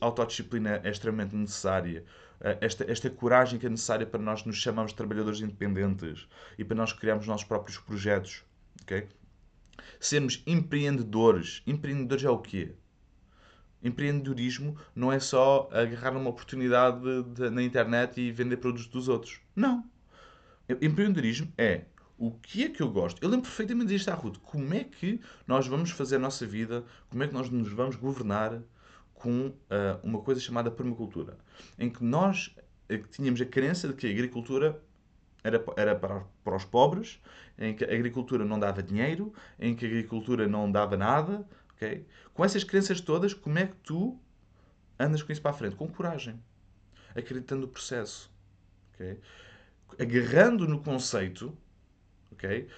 autodisciplina 0.00 0.80
é 0.84 0.90
extremamente 0.90 1.34
necessária, 1.34 2.04
esta, 2.40 2.90
esta 2.90 3.10
coragem 3.10 3.58
que 3.58 3.66
é 3.66 3.70
necessária 3.70 4.06
para 4.06 4.20
nós 4.20 4.44
nos 4.44 4.56
chamarmos 4.56 4.92
trabalhadores 4.92 5.40
independentes 5.40 6.26
e 6.58 6.64
para 6.64 6.76
nós 6.76 6.92
criarmos 6.92 7.24
os 7.24 7.28
nossos 7.28 7.46
próprios 7.46 7.78
projetos. 7.78 8.44
Okay? 8.82 9.08
Sermos 9.98 10.42
empreendedores. 10.46 11.62
Empreendedores 11.66 12.24
é 12.24 12.30
o 12.30 12.38
quê? 12.38 12.74
Empreendedorismo 13.82 14.76
não 14.94 15.12
é 15.12 15.20
só 15.20 15.68
agarrar 15.72 16.16
uma 16.16 16.30
oportunidade 16.30 17.00
de, 17.00 17.22
de, 17.34 17.50
na 17.50 17.62
internet 17.62 18.20
e 18.20 18.32
vender 18.32 18.56
produtos 18.56 18.86
dos 18.86 19.08
outros. 19.08 19.40
Não. 19.54 19.84
Empreendedorismo 20.68 21.52
é 21.56 21.84
o 22.18 22.32
que 22.32 22.64
é 22.64 22.68
que 22.68 22.82
eu 22.82 22.90
gosto. 22.90 23.22
Eu 23.22 23.28
lembro 23.28 23.46
perfeitamente 23.46 23.88
disto 23.88 24.08
à 24.08 24.14
Ruth. 24.14 24.38
Como 24.38 24.72
é 24.74 24.84
que 24.84 25.20
nós 25.46 25.66
vamos 25.66 25.90
fazer 25.90 26.16
a 26.16 26.18
nossa 26.18 26.46
vida? 26.46 26.84
Como 27.08 27.22
é 27.22 27.28
que 27.28 27.34
nós 27.34 27.48
nos 27.50 27.70
vamos 27.72 27.96
governar 27.96 28.60
com 29.16 29.48
uh, 29.48 29.54
uma 30.02 30.20
coisa 30.20 30.40
chamada 30.40 30.70
permacultura? 30.70 31.36
Em 31.78 31.90
que 31.90 32.04
nós 32.04 32.54
uh, 32.90 32.98
tínhamos 33.10 33.40
a 33.40 33.44
crença 33.44 33.88
de 33.88 33.94
que 33.94 34.06
a 34.06 34.10
agricultura 34.10 34.80
era, 35.42 35.64
era 35.76 35.94
para, 35.94 36.24
para 36.44 36.56
os 36.56 36.64
pobres, 36.64 37.20
em 37.58 37.74
que 37.74 37.84
a 37.84 37.92
agricultura 37.92 38.44
não 38.44 38.58
dava 38.58 38.82
dinheiro, 38.82 39.32
em 39.58 39.74
que 39.74 39.84
a 39.84 39.88
agricultura 39.88 40.46
não 40.46 40.70
dava 40.70 40.96
nada. 40.96 41.46
Okay? 41.74 42.06
Com 42.32 42.44
essas 42.44 42.64
crenças 42.64 43.00
todas, 43.00 43.34
como 43.34 43.58
é 43.58 43.66
que 43.66 43.76
tu 43.82 44.18
andas 44.98 45.22
com 45.22 45.32
isso 45.32 45.42
para 45.42 45.50
a 45.50 45.54
frente? 45.54 45.76
Com 45.76 45.88
coragem, 45.88 46.40
acreditando 47.14 47.62
no 47.62 47.68
processo, 47.68 48.30
okay? 48.94 49.18
agarrando 49.98 50.66
no 50.66 50.80
conceito, 50.82 51.56
okay? 52.32 52.68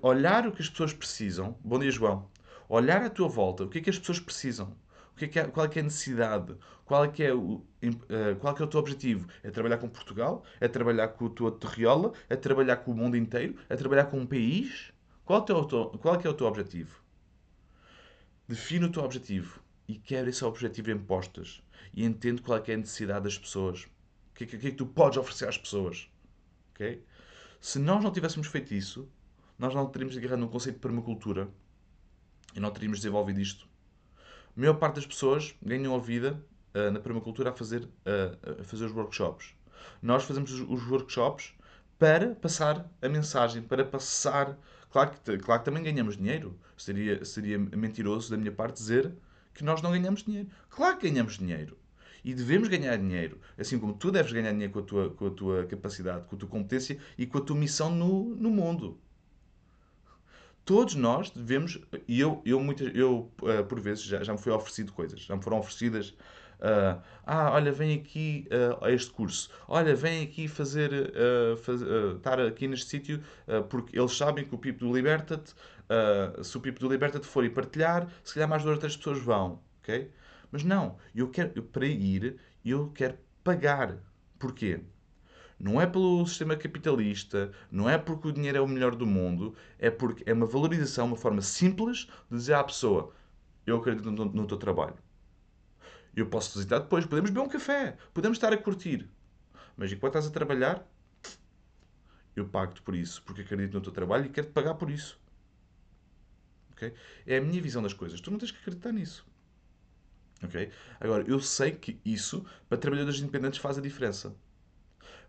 Olhar 0.00 0.46
o 0.46 0.52
que 0.52 0.62
as 0.62 0.68
pessoas 0.68 0.92
precisam. 0.92 1.56
Bom 1.64 1.78
dia, 1.78 1.90
João. 1.90 2.28
Olhar 2.68 3.02
à 3.02 3.10
tua 3.10 3.28
volta, 3.28 3.64
o 3.64 3.68
que 3.68 3.78
é 3.78 3.80
que 3.80 3.90
as 3.90 3.98
pessoas 3.98 4.20
precisam 4.20 4.76
é 5.24 5.28
que 5.28 5.38
é, 5.38 5.44
qual 5.46 5.66
é, 5.66 5.68
que 5.68 5.78
é 5.78 5.82
a 5.82 5.84
necessidade? 5.84 6.56
Qual 6.84 7.04
é 7.04 7.08
que 7.08 7.22
é, 7.22 7.32
o, 7.32 7.54
uh, 7.54 8.36
qual 8.40 8.52
é 8.52 8.56
que 8.56 8.62
é 8.62 8.64
o 8.64 8.68
teu 8.68 8.80
objetivo? 8.80 9.28
É 9.42 9.50
trabalhar 9.50 9.78
com 9.78 9.88
Portugal? 9.88 10.44
É 10.60 10.68
trabalhar 10.68 11.08
com 11.08 11.26
a 11.26 11.30
tua 11.30 11.52
terriola? 11.52 12.12
É 12.28 12.36
trabalhar 12.36 12.76
com 12.78 12.92
o 12.92 12.94
mundo 12.94 13.16
inteiro? 13.16 13.56
É 13.68 13.76
trabalhar 13.76 14.06
com 14.06 14.18
um 14.18 14.26
país? 14.26 14.92
Qual, 15.24 15.42
é 15.42 15.44
teu, 15.44 15.64
qual 16.00 16.14
é 16.14 16.18
que 16.18 16.26
é 16.26 16.30
o 16.30 16.34
teu 16.34 16.46
objetivo? 16.46 17.00
Define 18.48 18.86
o 18.86 18.92
teu 18.92 19.04
objetivo 19.04 19.60
e 19.86 19.94
quebra 19.94 20.30
esse 20.30 20.44
objetivo 20.44 20.90
em 20.90 20.98
postas. 20.98 21.62
e 21.94 22.04
entende 22.04 22.42
qual 22.42 22.58
é, 22.58 22.60
que 22.60 22.72
é 22.72 22.74
a 22.74 22.78
necessidade 22.78 23.24
das 23.24 23.38
pessoas. 23.38 23.84
O 23.84 24.34
que, 24.34 24.44
é 24.44 24.46
que, 24.46 24.58
que 24.58 24.66
é 24.68 24.70
que 24.70 24.76
tu 24.76 24.86
podes 24.86 25.18
oferecer 25.18 25.48
às 25.48 25.58
pessoas. 25.58 26.10
ok? 26.74 27.04
Se 27.60 27.78
nós 27.78 28.02
não 28.02 28.10
tivéssemos 28.10 28.48
feito 28.48 28.74
isso, 28.74 29.08
nós 29.58 29.74
não 29.74 29.86
teríamos 29.86 30.16
agarrado 30.16 30.40
num 30.40 30.48
conceito 30.48 30.76
de 30.76 30.80
permacultura 30.80 31.48
e 32.54 32.58
não 32.58 32.70
teríamos 32.70 32.98
desenvolvido 32.98 33.40
isto. 33.40 33.69
A 34.56 34.60
maior 34.60 34.74
parte 34.74 34.96
das 34.96 35.06
pessoas 35.06 35.54
ganham 35.62 35.94
a 35.94 35.98
vida 35.98 36.42
uh, 36.74 36.90
na 36.90 37.00
permacultura 37.00 37.50
a 37.50 37.52
fazer, 37.52 37.84
uh, 37.84 38.60
a 38.60 38.64
fazer 38.64 38.84
os 38.84 38.92
workshops. 38.92 39.54
Nós 40.02 40.24
fazemos 40.24 40.52
os, 40.52 40.60
os 40.68 40.86
workshops 40.90 41.54
para 41.98 42.34
passar 42.34 42.90
a 43.00 43.08
mensagem, 43.08 43.62
para 43.62 43.84
passar. 43.84 44.58
Claro 44.90 45.10
que, 45.12 45.38
claro 45.38 45.60
que 45.60 45.64
também 45.64 45.82
ganhamos 45.82 46.16
dinheiro. 46.16 46.58
Seria, 46.76 47.24
seria 47.24 47.58
mentiroso 47.58 48.30
da 48.30 48.36
minha 48.36 48.50
parte 48.50 48.78
dizer 48.78 49.12
que 49.54 49.62
nós 49.62 49.82
não 49.82 49.92
ganhamos 49.92 50.24
dinheiro. 50.24 50.48
Claro 50.68 50.96
que 50.96 51.08
ganhamos 51.08 51.38
dinheiro. 51.38 51.76
E 52.24 52.34
devemos 52.34 52.68
ganhar 52.68 52.96
dinheiro. 52.96 53.38
Assim 53.58 53.78
como 53.78 53.94
tu 53.94 54.10
deves 54.10 54.32
ganhar 54.32 54.52
dinheiro 54.52 54.72
com 54.72 54.78
a 54.80 54.82
tua, 54.82 55.10
com 55.10 55.26
a 55.26 55.30
tua 55.30 55.66
capacidade, 55.66 56.26
com 56.26 56.36
a 56.36 56.38
tua 56.38 56.48
competência 56.48 56.98
e 57.16 57.26
com 57.26 57.38
a 57.38 57.40
tua 57.40 57.56
missão 57.56 57.94
no, 57.94 58.34
no 58.34 58.50
mundo. 58.50 58.98
Todos 60.70 60.94
nós 60.94 61.30
devemos. 61.30 61.80
E 62.06 62.20
eu, 62.20 62.40
eu, 62.44 62.60
muitas, 62.60 62.94
eu 62.94 63.28
uh, 63.42 63.64
por 63.64 63.80
vezes, 63.80 64.04
já, 64.04 64.22
já 64.22 64.32
me 64.32 64.38
foi 64.38 64.52
oferecido 64.52 64.92
coisas. 64.92 65.20
Já 65.22 65.34
me 65.34 65.42
foram 65.42 65.58
oferecidas 65.58 66.14
Uh, 66.60 67.00
ah, 67.24 67.52
olha, 67.52 67.72
vem 67.72 67.94
aqui 67.94 68.46
uh, 68.52 68.84
a 68.84 68.92
este 68.92 69.10
curso. 69.10 69.50
Olha, 69.66 69.96
vem 69.96 70.22
aqui 70.22 70.46
fazer, 70.46 70.90
faz, 71.62 71.80
estar 72.16 72.38
aqui 72.38 72.68
neste 72.68 72.90
sítio, 72.90 73.22
porque 73.70 73.98
eles 73.98 74.14
sabem 74.14 74.44
que 74.44 74.54
o 74.54 74.58
Pipo 74.58 74.80
do 74.80 74.94
Liberta-te, 74.94 75.54
se 76.42 76.58
o 76.58 76.60
Pipo 76.60 76.78
do 76.78 76.86
Liberta-te 76.86 77.26
for 77.26 77.46
e 77.46 77.48
partilhar, 77.48 78.06
se 78.22 78.34
calhar 78.34 78.46
mais 78.46 78.62
duas 78.62 78.74
ou 78.74 78.78
três 78.78 78.94
pessoas 78.94 79.18
vão, 79.20 79.62
ok? 79.82 80.12
Mas 80.52 80.62
não, 80.62 80.98
eu 81.14 81.30
quero, 81.30 81.62
para 81.62 81.86
ir, 81.86 82.38
eu 82.62 82.90
quero 82.90 83.16
pagar. 83.42 83.96
Porquê? 84.38 84.80
Não 85.60 85.78
é 85.78 85.86
pelo 85.86 86.26
sistema 86.26 86.56
capitalista, 86.56 87.52
não 87.70 87.88
é 87.88 87.98
porque 87.98 88.28
o 88.28 88.32
dinheiro 88.32 88.56
é 88.56 88.60
o 88.62 88.66
melhor 88.66 88.96
do 88.96 89.06
mundo, 89.06 89.54
é 89.78 89.90
porque 89.90 90.24
é 90.26 90.32
uma 90.32 90.46
valorização, 90.46 91.06
uma 91.06 91.16
forma 91.16 91.42
simples 91.42 92.08
de 92.30 92.38
dizer 92.38 92.54
à 92.54 92.64
pessoa: 92.64 93.12
Eu 93.66 93.76
acredito 93.76 94.10
no, 94.10 94.24
no 94.24 94.46
teu 94.46 94.56
trabalho. 94.56 94.96
Eu 96.16 96.26
posso 96.26 96.54
visitar 96.54 96.78
depois. 96.78 97.04
Podemos 97.04 97.30
beber 97.30 97.46
um 97.46 97.48
café. 97.48 97.98
Podemos 98.14 98.38
estar 98.38 98.52
a 98.54 98.56
curtir. 98.56 99.06
Mas 99.76 99.92
enquanto 99.92 100.12
estás 100.12 100.26
a 100.26 100.30
trabalhar, 100.30 100.84
eu 102.34 102.48
pago-te 102.48 102.80
por 102.80 102.94
isso. 102.94 103.22
Porque 103.22 103.42
acredito 103.42 103.74
no 103.74 103.82
teu 103.82 103.92
trabalho 103.92 104.26
e 104.26 104.28
quero-te 104.30 104.52
pagar 104.52 104.74
por 104.74 104.90
isso. 104.90 105.20
Okay? 106.72 106.94
É 107.26 107.36
a 107.36 107.40
minha 107.40 107.60
visão 107.60 107.82
das 107.82 107.92
coisas. 107.92 108.18
Tu 108.18 108.30
não 108.30 108.38
tens 108.38 108.50
que 108.50 108.58
acreditar 108.58 108.92
nisso. 108.92 109.26
Okay? 110.42 110.70
Agora, 110.98 111.22
eu 111.28 111.38
sei 111.38 111.72
que 111.72 112.00
isso, 112.02 112.46
para 112.66 112.78
trabalhadores 112.78 113.20
independentes, 113.20 113.60
faz 113.60 113.76
a 113.76 113.82
diferença. 113.82 114.34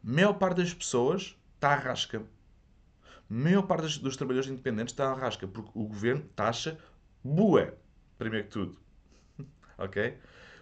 Maior 0.03 0.33
parte 0.33 0.57
das 0.57 0.73
pessoas 0.73 1.37
está 1.55 1.73
à 1.73 1.75
rasca. 1.75 2.23
A 3.03 3.33
maior 3.33 3.63
parte 3.63 3.99
dos, 3.99 4.17
trabalhadores 4.17 4.51
independentes 4.51 4.93
está 4.93 5.11
à 5.11 5.13
rasca. 5.13 5.47
Porque 5.47 5.71
o 5.73 5.85
governo 5.85 6.23
taxa 6.35 6.77
bué. 7.23 7.73
Primeiro 8.17 8.47
que 8.47 8.51
tudo. 8.51 8.77
ok? 9.77 10.17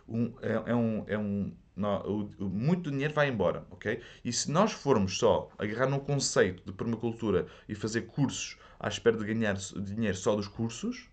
um, 0.10 0.34
é, 0.41 0.72
é, 0.72 0.75
um, 0.75 1.03
é 1.08 1.17
um 1.17 1.55
não, 1.75 2.01
o, 2.39 2.50
muito 2.50 2.91
dinheiro 2.91 3.13
vai 3.13 3.29
embora, 3.29 3.65
ok? 3.69 4.01
E 4.25 4.34
se 4.34 4.51
nós 4.51 4.74
formos 4.74 5.17
só 5.17 5.50
agarrar 5.58 5.88
num 5.88 6.00
conceito 6.00 6.63
de 6.65 6.74
permacultura 6.74 7.48
e 7.69 7.75
fazer 7.75 8.01
cursos 8.01 8.58
à 8.77 8.89
espera 8.89 9.15
de 9.15 9.24
ganhar 9.24 9.53
dinheiro 9.55 10.17
só 10.17 10.36
dos 10.36 10.48
cursos, 10.48 11.08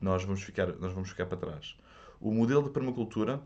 nós 0.00 0.24
vamos 0.24 0.42
ficar, 0.42 0.66
nós 0.76 0.92
vamos 0.92 1.08
ficar 1.08 1.26
para 1.26 1.38
trás. 1.38 1.76
O 2.20 2.30
modelo 2.30 2.64
de 2.64 2.70
permacultura 2.70 3.40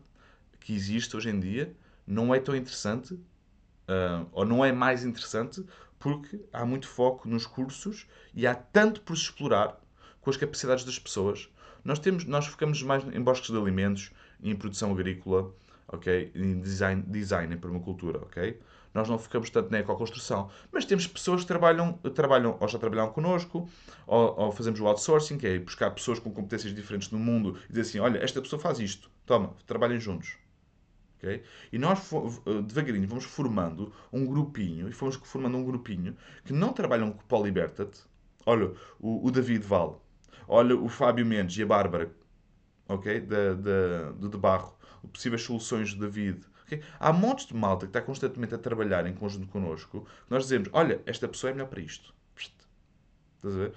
que 0.59 0.73
existe 0.73 1.15
hoje 1.15 1.29
em 1.29 1.39
dia 1.39 1.73
não 2.05 2.33
é 2.33 2.39
tão 2.39 2.55
interessante, 2.55 3.13
uh, 3.13 4.27
ou 4.31 4.45
não 4.45 4.63
é 4.63 4.71
mais 4.71 5.03
interessante, 5.03 5.65
porque 5.99 6.39
há 6.51 6.65
muito 6.65 6.87
foco 6.87 7.27
nos 7.27 7.45
cursos 7.45 8.07
e 8.33 8.45
há 8.45 8.53
tanto 8.53 9.01
por 9.01 9.15
se 9.15 9.23
explorar 9.23 9.79
com 10.21 10.29
as 10.29 10.37
capacidades 10.37 10.83
das 10.83 10.99
pessoas 10.99 11.49
nós, 11.83 11.99
temos, 11.99 12.23
nós 12.25 12.47
focamos 12.47 12.81
mais 12.81 13.03
em 13.03 13.21
bosques 13.21 13.49
de 13.49 13.57
alimentos, 13.57 14.11
em 14.41 14.55
produção 14.55 14.91
agrícola, 14.91 15.53
ok? 15.87 16.31
Em 16.33 16.59
design, 16.61 17.03
design 17.07 17.53
em 17.53 17.57
permacultura, 17.57 18.19
ok? 18.19 18.59
Nós 18.93 19.09
não 19.09 19.17
focamos 19.17 19.49
tanto 19.49 19.71
na 19.71 19.79
ecoconstrução, 19.79 20.49
mas 20.71 20.85
temos 20.85 21.07
pessoas 21.07 21.41
que 21.41 21.47
trabalham, 21.47 21.93
trabalham 22.13 22.57
ou 22.59 22.67
já 22.67 22.77
trabalham 22.77 23.11
connosco, 23.11 23.67
ou, 24.05 24.39
ou 24.39 24.51
fazemos 24.51 24.79
o 24.79 24.87
outsourcing, 24.87 25.37
que 25.37 25.47
é 25.47 25.59
buscar 25.59 25.91
pessoas 25.91 26.19
com 26.19 26.31
competências 26.31 26.73
diferentes 26.73 27.09
no 27.09 27.19
mundo 27.19 27.57
e 27.65 27.69
dizer 27.69 27.81
assim: 27.81 27.99
olha, 27.99 28.19
esta 28.19 28.41
pessoa 28.41 28.61
faz 28.61 28.79
isto, 28.79 29.09
toma, 29.25 29.55
trabalhem 29.65 29.99
juntos. 29.99 30.37
Okay? 31.23 31.41
E 31.71 31.77
nós, 31.77 32.11
devagarinho, 32.67 33.07
vamos 33.07 33.23
formando 33.23 33.93
um 34.11 34.25
grupinho, 34.25 34.89
e 34.89 34.91
fomos 34.91 35.15
formando 35.15 35.57
um 35.57 35.63
grupinho 35.63 36.17
que 36.43 36.51
não 36.51 36.73
trabalham 36.73 37.11
com 37.11 37.21
o 37.21 37.25
Polibertat. 37.25 37.97
Olha, 38.45 38.73
o, 38.99 39.25
o 39.25 39.31
David 39.31 39.65
Val, 39.65 40.03
Olha 40.47 40.75
o 40.75 40.89
Fábio 40.89 41.25
Mendes 41.25 41.57
e 41.57 41.63
a 41.63 41.65
Bárbara, 41.65 42.11
ok? 42.87 43.21
Da, 43.21 43.53
da, 43.53 44.11
do 44.11 44.29
De 44.29 44.37
Barro, 44.37 44.77
Possíveis 45.11 45.41
Soluções 45.43 45.93
do 45.93 46.01
David. 46.01 46.45
Okay? 46.65 46.81
Há 46.99 47.13
montes 47.13 47.45
de 47.45 47.55
malta 47.55 47.85
que 47.85 47.89
está 47.89 48.01
constantemente 48.01 48.53
a 48.55 48.57
trabalhar 48.57 49.05
em 49.05 49.13
conjunto 49.13 49.47
connosco. 49.47 50.07
Nós 50.29 50.43
dizemos, 50.43 50.69
olha, 50.73 51.01
esta 51.05 51.27
pessoa 51.27 51.51
é 51.51 51.53
melhor 51.53 51.69
para 51.69 51.81
isto. 51.81 52.13
Estás 52.35 53.55
a 53.55 53.59
ver? 53.59 53.73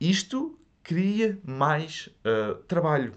Isto 0.00 0.58
cria 0.82 1.38
mais 1.44 2.08
uh, 2.24 2.54
trabalho. 2.64 3.14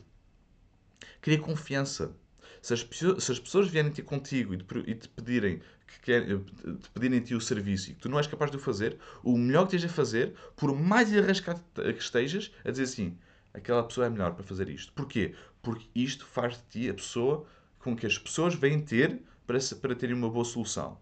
Cria 1.22 1.40
confiança. 1.40 2.16
Se 2.62 2.74
as, 2.74 2.82
se 2.82 3.32
as, 3.32 3.40
pessoas 3.40 3.68
vierem 3.68 3.92
ter 3.92 4.04
contigo 4.04 4.54
e 4.54 4.58
te, 4.58 4.66
e 4.88 4.96
te 4.96 5.08
pedirem 5.10 5.62
que 5.88 6.00
quer, 6.02 6.26
te 6.26 6.90
pedirem 6.94 7.20
ti 7.22 7.34
o 7.34 7.42
serviço 7.42 7.92
e 7.92 7.94
que 7.94 8.02
tu 8.02 8.10
não 8.10 8.18
és 8.18 8.28
capaz 8.28 8.52
de 8.52 8.58
o 8.58 8.60
fazer, 8.60 8.98
o 9.24 9.38
melhor 9.38 9.68
que 9.68 9.76
estejas 9.76 9.92
a 9.92 9.94
fazer, 9.94 10.34
por 10.56 10.76
mais 10.76 11.16
arrascado 11.16 11.62
que 11.74 12.02
estejas, 12.02 12.52
a 12.64 12.72
dizer 12.72 12.84
assim, 12.84 13.18
aquela 13.54 13.84
pessoa 13.84 14.08
é 14.08 14.10
melhor 14.10 14.34
para 14.34 14.44
fazer 14.44 14.70
isto. 14.70 14.92
Porquê? 14.94 15.34
Porque 15.62 15.88
isto 15.96 16.26
faz 16.26 16.58
de 16.58 16.64
ti 16.70 16.90
a 16.90 16.94
pessoa 16.94 17.46
com 17.80 17.96
que 17.96 18.06
as 18.06 18.18
pessoas 18.18 18.56
vêm 18.56 18.82
ter 18.82 19.22
para, 19.48 19.58
para 19.82 19.96
terem 19.96 20.16
uma 20.16 20.30
boa 20.30 20.46
solução. 20.46 20.98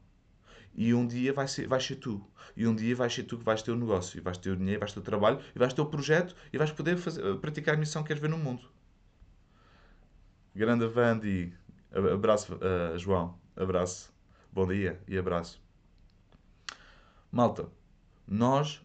E 0.74 0.94
um 0.94 1.08
dia 1.08 1.34
vai 1.34 1.48
ser, 1.48 1.68
vai 1.68 1.82
ser 1.82 1.96
tu. 1.96 2.24
E 2.56 2.68
um 2.68 2.76
dia 2.76 2.96
vai 2.96 3.10
ser 3.10 3.24
tu 3.24 3.38
que 3.38 3.44
vais 3.44 3.62
ter 3.62 3.72
o 3.72 3.76
negócio, 3.76 4.18
e 4.18 4.22
vais 4.22 4.38
ter 4.38 4.52
o 4.52 4.56
dinheiro, 4.56 4.80
vais 4.80 4.94
ter 4.94 5.00
o 5.00 5.04
trabalho, 5.04 5.40
e 5.56 5.60
vais 5.60 5.74
ter 5.74 5.82
o 5.82 5.86
projeto, 5.88 6.36
e 6.54 6.58
vais 6.58 6.72
poder 6.72 6.98
fazer, 6.98 7.36
praticar 7.38 7.76
a 7.76 7.78
missão 7.78 8.04
que 8.04 8.08
queres 8.08 8.22
ver 8.22 8.30
no 8.30 8.38
mundo. 8.38 8.62
Grande 10.58 10.88
Vandi. 10.88 11.54
Abraço, 11.92 12.56
uh, 12.56 12.98
João. 12.98 13.38
Abraço. 13.56 14.12
Bom 14.52 14.66
dia 14.66 15.00
e 15.08 15.16
abraço. 15.16 15.62
Malta, 17.32 17.70
nós 18.28 18.84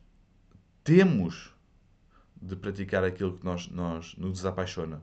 temos 0.85 1.51
de 2.37 2.55
praticar 2.57 3.03
aquilo 3.05 3.39
que 3.39 3.45
nós, 3.47 3.69
nós 3.69 4.15
nos 4.19 4.35
desapaixona. 4.35 5.01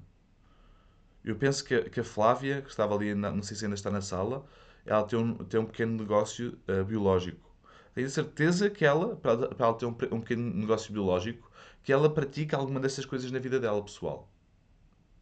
Eu 1.26 1.36
penso 1.38 1.66
que 1.66 1.74
a, 1.74 1.90
que 1.90 2.02
a 2.02 2.04
Flávia, 2.04 2.62
que 2.62 2.70
estava 2.70 2.94
ali, 2.94 3.16
não 3.16 3.42
sei 3.42 3.58
se 3.58 3.66
ainda 3.66 3.74
está 3.74 3.90
na 3.90 4.02
sala, 4.02 4.46
ela 4.86 5.04
tem 5.04 5.18
um, 5.18 5.34
tem 5.38 5.60
um 5.60 5.66
pequeno 5.66 5.98
negócio 5.98 6.56
uh, 6.68 6.86
biológico. 6.86 7.50
Tenho 7.96 8.12
certeza 8.12 8.70
que 8.70 8.86
ela, 8.86 9.16
para 9.16 9.48
para 9.56 9.66
ela 9.66 9.76
ter 9.76 9.88
um, 9.88 9.98
um 10.12 10.22
pequeno 10.22 10.54
negócio 10.54 10.94
biológico, 10.94 11.50
que 11.82 11.92
ela 11.92 12.14
pratica 12.14 12.56
alguma 12.56 12.80
dessas 12.80 13.06
coisas 13.06 13.32
na 13.32 13.40
vida 13.40 13.60
dela, 13.60 13.84
pessoal. 13.84 14.32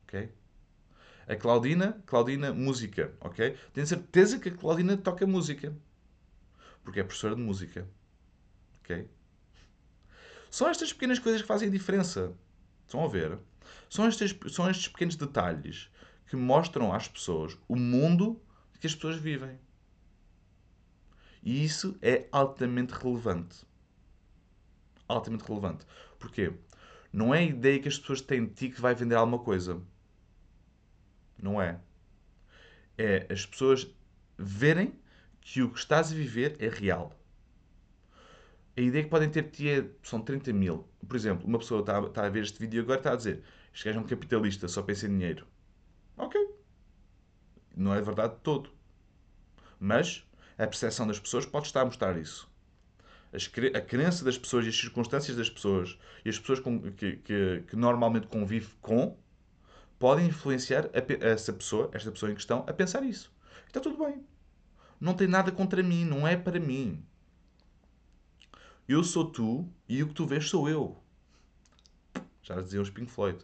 Ok? 0.04 0.30
A 1.28 1.36
Claudina, 1.36 2.02
Claudina, 2.06 2.54
música, 2.54 3.14
ok? 3.20 3.58
Tenho 3.74 3.86
certeza 3.86 4.40
que 4.40 4.48
a 4.48 4.56
Claudina 4.56 4.96
toca 4.96 5.28
música. 5.28 5.76
Porque 6.84 7.02
é 7.02 7.04
professora 7.04 7.36
de 7.36 7.42
música. 7.42 7.86
Ok? 8.80 9.10
São 10.50 10.70
estas 10.70 10.94
pequenas 10.94 11.20
coisas 11.20 11.42
que 11.42 11.48
fazem 11.48 11.68
a 11.68 11.72
diferença. 11.72 12.34
Estão 12.86 13.04
a 13.04 13.10
ver? 13.10 13.38
São 13.90 14.08
estes, 14.08 14.34
são 14.54 14.70
estes 14.70 14.88
pequenos 14.88 15.18
detalhes 15.18 15.92
que 16.28 16.38
mostram 16.38 16.94
às 16.94 17.10
pessoas 17.10 17.58
o 17.68 17.76
mundo 17.76 18.42
que 18.80 18.88
as 18.88 18.96
pessoas 18.96 19.18
vivem. 19.18 19.60
E 21.44 21.64
isso 21.64 21.98
é 22.02 22.28
altamente 22.32 22.94
relevante. 22.94 23.66
Altamente 25.08 25.44
relevante. 25.44 25.86
Porquê? 26.18 26.54
Não 27.12 27.36
é 27.36 27.40
a 27.40 27.44
ideia 27.44 27.80
que 27.80 27.88
as 27.88 28.00
pessoas 28.00 28.22
têm 28.22 28.46
de 28.46 28.54
ti 28.54 28.70
que 28.70 28.80
vai 28.80 28.96
vender 28.96 29.16
alguma 29.16 29.40
coisa. 29.40 29.82
Não 31.42 31.62
é. 31.62 31.80
É 32.98 33.28
as 33.30 33.46
pessoas 33.46 33.88
verem 34.38 34.94
que 35.42 35.62
o 35.62 35.70
que 35.70 35.80
estás 35.80 36.12
a 36.12 36.16
viver 36.16 36.56
é 36.60 36.68
real. 36.68 37.14
A 38.76 38.82
ideia 38.82 39.04
que 39.04 39.10
podem 39.10 39.30
ter 39.30 39.50
de 39.50 39.70
é, 39.70 39.86
são 40.04 40.22
30 40.22 40.54
mil. 40.54 40.88
Por 41.08 41.16
exemplo, 41.16 41.48
uma 41.48 41.58
pessoa 41.58 41.82
está, 41.82 42.00
está 42.00 42.26
a 42.26 42.30
ver 42.30 42.44
este 42.44 42.60
vídeo 42.60 42.82
agora 42.82 43.00
está 43.00 43.14
a 43.14 43.16
dizer 43.16 43.44
este 43.78 43.86
gajo 43.86 44.00
é 44.00 44.02
um 44.02 44.08
capitalista, 44.08 44.68
só 44.68 44.82
pensa 44.82 45.06
em 45.06 45.10
dinheiro. 45.10 45.46
Ok. 46.18 46.50
Não 47.76 47.94
é 47.94 48.02
verdade 48.02 48.34
de 48.34 48.40
todo. 48.40 48.72
Mas 49.80 50.24
a 50.58 50.66
percepção 50.66 51.06
das 51.06 51.20
pessoas 51.20 51.46
pode 51.46 51.68
estar 51.68 51.82
a 51.82 51.86
mostrar 51.86 52.18
isso. 52.18 52.50
A 53.76 53.82
crença 53.82 54.26
das 54.26 54.36
pessoas 54.36 54.66
e 54.66 54.70
as 54.70 54.76
circunstâncias 54.76 55.38
das 55.38 55.48
pessoas 55.48 55.96
e 56.26 56.30
as 56.30 56.40
pessoas 56.40 56.60
com, 56.60 56.92
que, 56.94 57.18
que, 57.18 57.66
que 57.68 57.76
normalmente 57.76 58.26
convive 58.26 58.74
com 58.82 59.16
podem 60.00 60.28
influenciar 60.28 60.90
essa 61.22 61.54
pessoa, 61.54 61.90
esta 61.94 62.12
pessoa 62.12 62.32
em 62.32 62.36
questão, 62.36 62.64
a 62.68 62.74
pensar 62.74 63.04
isso. 63.04 63.32
Está 63.68 63.80
tudo 63.80 64.04
bem. 64.04 64.24
Não 65.00 65.14
tem 65.14 65.28
nada 65.28 65.52
contra 65.52 65.84
mim, 65.84 66.06
não 66.06 66.28
é 66.28 66.36
para 66.36 66.60
mim. 66.60 67.04
Eu 68.88 69.04
sou 69.04 69.26
tu 69.26 69.68
e 69.88 70.02
o 70.02 70.08
que 70.08 70.14
tu 70.14 70.26
vês 70.26 70.50
sou 70.50 70.70
eu. 70.70 70.98
Já 72.42 72.62
diziam 72.62 72.82
os 72.82 72.90
Pink 72.90 73.12
Floyd. 73.12 73.38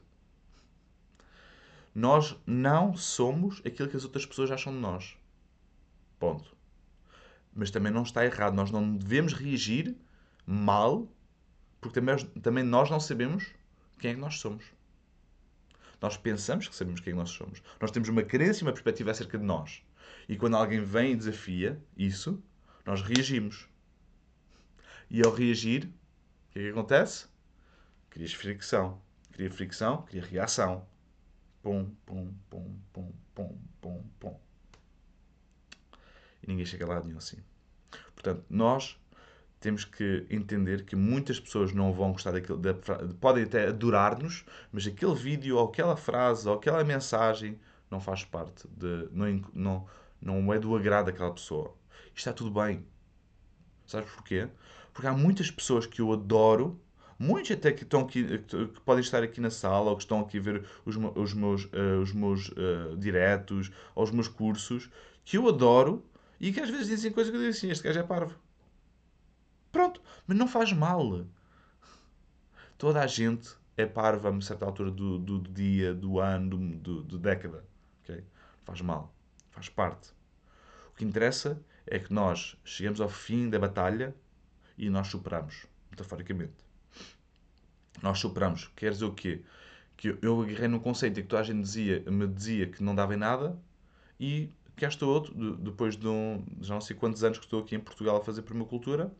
Nós 1.93 2.35
não 2.45 2.95
somos 2.95 3.61
aquilo 3.65 3.89
que 3.89 3.97
as 3.97 4.03
outras 4.03 4.25
pessoas 4.25 4.49
acham 4.49 4.73
de 4.73 4.79
nós. 4.79 5.15
Ponto. 6.17 6.55
Mas 7.53 7.69
também 7.69 7.91
não 7.91 8.03
está 8.03 8.25
errado. 8.25 8.55
Nós 8.55 8.71
não 8.71 8.95
devemos 8.95 9.33
reagir 9.33 9.95
mal, 10.45 11.07
porque 11.79 11.99
também, 11.99 12.17
também 12.41 12.63
nós 12.63 12.89
não 12.89 12.99
sabemos 12.99 13.45
quem 13.99 14.11
é 14.11 14.13
que 14.15 14.19
nós 14.19 14.39
somos. 14.39 14.63
Nós 16.03 16.17
pensamos 16.17 16.67
que 16.67 16.75
sabemos 16.75 16.99
quem 16.99 17.13
nós 17.13 17.29
somos. 17.29 17.63
Nós 17.79 17.89
temos 17.89 18.09
uma 18.09 18.23
crença 18.23 18.59
e 18.59 18.63
uma 18.63 18.73
perspectiva 18.73 19.11
acerca 19.11 19.37
de 19.37 19.45
nós. 19.45 19.81
E 20.27 20.35
quando 20.35 20.57
alguém 20.57 20.83
vem 20.83 21.13
e 21.13 21.15
desafia 21.15 21.81
isso, 21.95 22.43
nós 22.85 23.01
reagimos. 23.01 23.69
E 25.09 25.25
ao 25.25 25.33
reagir, 25.33 25.85
o 25.85 26.51
que 26.51 26.59
é 26.59 26.63
que 26.63 26.69
acontece? 26.71 27.27
Cria 28.09 28.27
fricção. 28.27 29.01
Cria 29.31 29.49
fricção, 29.49 30.01
cria 30.01 30.21
reação. 30.21 30.85
Pum, 31.61 31.95
pum, 32.05 32.33
pum, 32.49 32.75
pum, 32.91 33.13
pum, 33.33 33.57
pum, 33.79 34.03
pum. 34.19 34.39
E 36.41 36.47
ninguém 36.47 36.65
chega 36.65 36.85
lá 36.85 37.01
nenhum 37.01 37.19
assim. 37.19 37.37
Portanto, 38.13 38.43
nós 38.49 38.99
temos 39.63 39.85
que 39.85 40.27
entender 40.29 40.83
que 40.83 40.93
muitas 40.93 41.39
pessoas 41.39 41.71
não 41.71 41.93
vão 41.93 42.11
gostar 42.11 42.31
daquilo, 42.31 42.57
da, 42.57 42.73
podem 43.21 43.45
até 43.45 43.69
adorar-nos, 43.69 44.43
mas 44.73 44.85
aquele 44.85 45.15
vídeo, 45.15 45.55
ou 45.55 45.69
aquela 45.69 45.95
frase, 45.95 46.49
ou 46.49 46.55
aquela 46.55 46.83
mensagem 46.83 47.57
não 47.89 48.01
faz 48.01 48.25
parte 48.25 48.67
de. 48.67 49.07
não, 49.13 49.41
não, 49.53 49.87
não 50.21 50.53
é 50.53 50.59
do 50.59 50.75
agrado 50.75 51.05
daquela 51.05 51.31
pessoa. 51.31 51.73
E 52.13 52.17
está 52.17 52.33
tudo 52.33 52.51
bem. 52.51 52.85
Sabes 53.87 54.11
porquê? 54.11 54.49
Porque 54.91 55.07
há 55.07 55.13
muitas 55.13 55.49
pessoas 55.49 55.85
que 55.85 56.01
eu 56.01 56.11
adoro, 56.11 56.77
muitos 57.17 57.51
até 57.51 57.71
que, 57.71 57.83
estão 57.83 58.01
aqui, 58.01 58.39
que 58.39 58.81
podem 58.81 59.01
estar 59.01 59.23
aqui 59.23 59.39
na 59.39 59.49
sala, 59.49 59.91
ou 59.91 59.95
que 59.95 60.03
estão 60.03 60.19
aqui 60.19 60.39
a 60.39 60.41
ver 60.41 60.65
os, 60.85 60.97
os 60.97 61.33
meus, 61.33 61.63
uh, 61.65 62.01
os 62.01 62.11
meus 62.11 62.49
uh, 62.49 62.97
diretos, 62.97 63.71
ou 63.95 64.03
os 64.03 64.11
meus 64.11 64.27
cursos, 64.27 64.89
que 65.23 65.37
eu 65.37 65.47
adoro, 65.47 66.03
e 66.37 66.51
que 66.51 66.59
às 66.59 66.69
vezes 66.69 66.87
dizem 66.87 67.13
coisas 67.13 67.31
que 67.31 67.37
eu 67.37 67.41
digo 67.41 67.55
assim, 67.55 67.71
este 67.71 67.81
gajo 67.81 67.99
é 67.99 68.03
parvo. 68.03 68.42
Mas 70.27 70.37
não 70.37 70.47
faz 70.47 70.71
mal. 70.71 71.25
Toda 72.77 73.01
a 73.01 73.07
gente 73.07 73.55
é 73.75 73.85
parva 73.85 74.29
a 74.29 74.41
certa 74.41 74.65
altura 74.65 74.91
do, 74.91 75.17
do, 75.19 75.39
do 75.39 75.51
dia, 75.51 75.93
do 75.93 76.19
ano, 76.19 76.49
do, 76.49 76.77
do, 76.77 77.03
do 77.03 77.19
década. 77.19 77.65
Okay? 78.03 78.23
Faz 78.63 78.81
mal. 78.81 79.13
Faz 79.51 79.69
parte. 79.69 80.11
O 80.91 80.95
que 80.95 81.05
interessa 81.05 81.61
é 81.85 81.99
que 81.99 82.13
nós 82.13 82.57
chegamos 82.63 83.01
ao 83.01 83.09
fim 83.09 83.49
da 83.49 83.59
batalha 83.59 84.15
e 84.77 84.89
nós 84.89 85.07
superamos, 85.07 85.65
metaforicamente. 85.89 86.53
Nós 88.01 88.19
superamos. 88.19 88.69
Quer 88.75 88.91
dizer 88.91 89.05
o 89.05 89.13
quê? 89.13 89.41
Que 89.95 90.17
eu 90.21 90.41
agarrei 90.41 90.67
num 90.67 90.79
conceito 90.79 91.19
em 91.19 91.23
que 91.23 91.29
toda 91.29 91.41
a 91.41 91.45
gente 91.45 91.61
dizia, 91.61 92.03
me 92.09 92.27
dizia 92.27 92.67
que 92.67 92.83
não 92.83 92.95
dava 92.95 93.13
em 93.13 93.17
nada 93.17 93.57
e 94.19 94.49
cá 94.75 94.87
estou 94.87 95.13
outro, 95.13 95.55
depois 95.57 95.95
de 95.95 96.07
um, 96.07 96.43
já 96.61 96.73
não 96.73 96.81
sei 96.81 96.95
quantos 96.95 97.23
anos 97.23 97.37
que 97.37 97.45
estou 97.45 97.61
aqui 97.61 97.75
em 97.75 97.79
Portugal 97.79 98.17
a 98.17 98.23
fazer 98.23 98.41
permacultura 98.41 99.11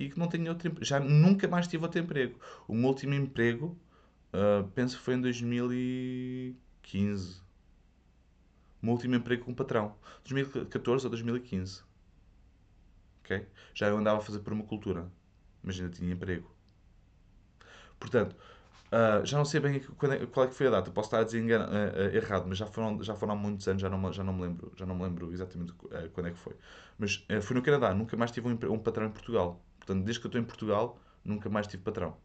e 0.00 0.08
que 0.08 0.18
não 0.18 0.26
tenho 0.26 0.48
outro 0.48 0.72
Já 0.80 0.98
nunca 0.98 1.46
mais 1.46 1.68
tive 1.68 1.84
outro 1.84 2.00
emprego. 2.00 2.40
O 2.66 2.74
meu 2.74 2.88
último 2.88 3.14
emprego, 3.14 3.78
uh, 4.32 4.66
penso 4.74 4.96
que 4.96 5.02
foi 5.02 5.14
em 5.14 5.20
2015. 5.20 7.40
O 8.82 8.86
meu 8.86 8.94
último 8.94 9.14
emprego 9.14 9.44
com 9.44 9.52
um 9.52 9.54
patrão. 9.54 9.94
2014 10.24 11.04
ou 11.04 11.10
2015. 11.10 11.82
Ok? 13.22 13.46
Já 13.74 13.88
eu 13.88 13.98
andava 13.98 14.18
a 14.18 14.22
fazer 14.22 14.40
permacultura. 14.40 15.08
Mas 15.62 15.78
ainda 15.78 15.94
tinha 15.94 16.12
emprego. 16.12 16.50
Portanto, 17.98 18.34
Uh, 18.90 19.24
já 19.24 19.38
não 19.38 19.44
sei 19.44 19.60
bem 19.60 19.76
é, 19.76 20.26
qual 20.26 20.46
é 20.46 20.48
que 20.48 20.54
foi 20.54 20.66
a 20.66 20.70
data, 20.70 20.90
posso 20.90 21.06
estar 21.06 21.20
a 21.20 21.22
dizer 21.22 21.38
engano, 21.38 21.64
uh, 21.66 22.12
errado, 22.12 22.46
mas 22.48 22.58
já 22.58 22.66
foram, 22.66 23.00
já 23.00 23.14
foram 23.14 23.34
há 23.34 23.36
muitos 23.36 23.68
anos, 23.68 23.80
já 23.80 23.88
não, 23.88 24.12
já 24.12 24.24
não, 24.24 24.32
me, 24.32 24.42
lembro, 24.42 24.72
já 24.76 24.84
não 24.84 24.96
me 24.96 25.04
lembro 25.04 25.32
exatamente 25.32 25.72
quando 26.12 26.26
é 26.26 26.32
que 26.32 26.38
foi. 26.38 26.56
Mas 26.98 27.24
fui 27.42 27.54
no 27.54 27.62
Canadá, 27.62 27.94
nunca 27.94 28.16
mais 28.16 28.32
tive 28.32 28.48
um, 28.48 28.58
um, 28.72 28.78
patrão 28.80 29.06
em 29.06 29.12
Portugal. 29.12 29.62
Portanto, 29.80 30.04
desde 30.04 30.20
que 30.20 30.26
eu 30.26 30.28
estou 30.28 30.40
em 30.40 30.44
Portugal, 30.44 31.00
nunca 31.24 31.48
mais 31.48 31.66
tive 31.66 31.82
patrão. 31.82 32.16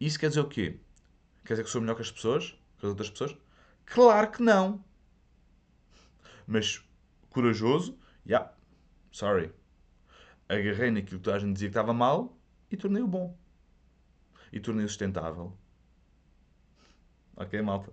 Isso 0.00 0.18
quer 0.18 0.28
dizer 0.28 0.40
o 0.40 0.48
quê? 0.48 0.78
Quer 1.44 1.54
dizer 1.54 1.64
que 1.64 1.70
sou 1.70 1.80
melhor 1.80 1.96
que 1.96 2.02
as 2.02 2.10
pessoas? 2.10 2.52
Que 2.78 2.86
as 2.86 2.90
outras 2.90 3.10
pessoas? 3.10 3.36
Claro 3.84 4.30
que 4.30 4.42
não! 4.42 4.84
Mas 6.46 6.82
corajoso, 7.28 7.98
yeah, 8.26 8.52
sorry. 9.10 9.52
Agarrei 10.48 10.90
naquilo 10.90 11.20
que 11.20 11.30
a 11.30 11.38
gente 11.38 11.54
dizia 11.54 11.68
que 11.68 11.72
estava 11.72 11.92
mal 11.92 12.38
e 12.70 12.76
tornei-o 12.76 13.06
bom 13.06 13.36
e 14.52 14.60
tornei-o 14.60 14.88
sustentável. 14.88 15.56
Ok, 17.36 17.60
malta? 17.62 17.92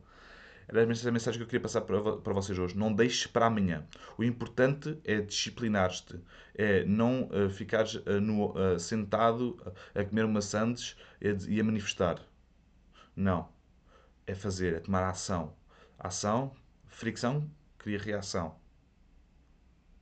Era 0.67 0.89
essa 0.89 1.11
mensagem 1.11 1.39
que 1.39 1.43
eu 1.43 1.47
queria 1.47 1.61
passar 1.61 1.81
para, 1.81 2.33
vocês 2.33 2.57
hoje. 2.57 2.77
Não 2.77 2.93
deixes 2.93 3.27
para 3.27 3.47
amanhã. 3.47 3.85
O 4.17 4.23
importante 4.23 4.99
é 5.03 5.21
disciplinar-te. 5.21 6.19
É 6.55 6.83
não 6.85 7.29
uh, 7.29 7.49
ficares 7.49 7.95
uh, 7.95 8.21
no, 8.21 8.51
uh, 8.51 8.79
sentado 8.79 9.57
a 9.93 10.03
comer 10.03 10.25
uma 10.25 10.41
sandes 10.41 10.95
e 11.21 11.59
a 11.59 11.63
manifestar. 11.63 12.19
Não. 13.15 13.49
É 14.25 14.33
fazer, 14.33 14.75
é 14.75 14.79
tomar 14.79 15.07
ação. 15.09 15.55
Ação, 15.99 16.55
fricção, 16.87 17.49
cria 17.77 17.99
reação. 17.99 18.55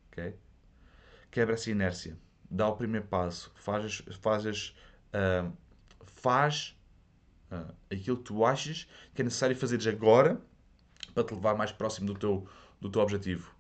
Ok? 0.08 0.36
Quebra 1.30 1.56
essa 1.56 1.72
inércia. 1.72 2.18
Dá 2.50 2.68
o 2.68 2.76
primeiro 2.76 3.08
passo. 3.08 3.52
Fazes, 3.56 4.04
fazes 4.20 4.76
faz 6.22 6.78
uh, 7.52 7.74
aquilo 7.92 8.18
que 8.18 8.24
tu 8.24 8.46
achas 8.46 8.88
que 9.14 9.22
é 9.22 9.26
necessário 9.26 9.56
fazeres 9.56 9.88
agora 9.88 10.40
para 11.14 11.24
te 11.24 11.34
levar 11.34 11.56
mais 11.56 11.72
próximo 11.72 12.08
do 12.08 12.20
teu, 12.20 12.48
do 12.80 12.90
teu 12.90 13.02
objetivo. 13.02 13.54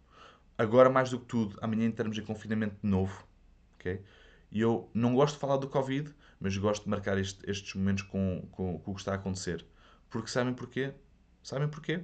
Agora, 0.57 0.89
mais 0.89 1.09
do 1.09 1.19
que 1.19 1.25
tudo, 1.25 1.57
amanhã 1.61 1.85
entramos 1.85 2.17
em 2.17 2.23
confinamento 2.23 2.75
de 2.81 2.89
novo. 2.89 3.25
Okay? 3.75 4.01
E 4.51 4.59
eu 4.59 4.89
não 4.93 5.15
gosto 5.15 5.35
de 5.35 5.39
falar 5.39 5.57
do 5.57 5.67
Covid, 5.67 6.13
mas 6.39 6.57
gosto 6.57 6.83
de 6.83 6.89
marcar 6.89 7.17
este, 7.17 7.49
estes 7.49 7.73
momentos 7.73 8.03
com, 8.03 8.47
com, 8.51 8.79
com, 8.79 8.91
o 8.91 8.93
que 8.93 9.01
está 9.01 9.13
a 9.13 9.15
acontecer. 9.15 9.65
Porque 10.09 10.29
sabem 10.29 10.53
porquê? 10.53 10.93
Sabem 11.41 11.67
porquê? 11.67 12.03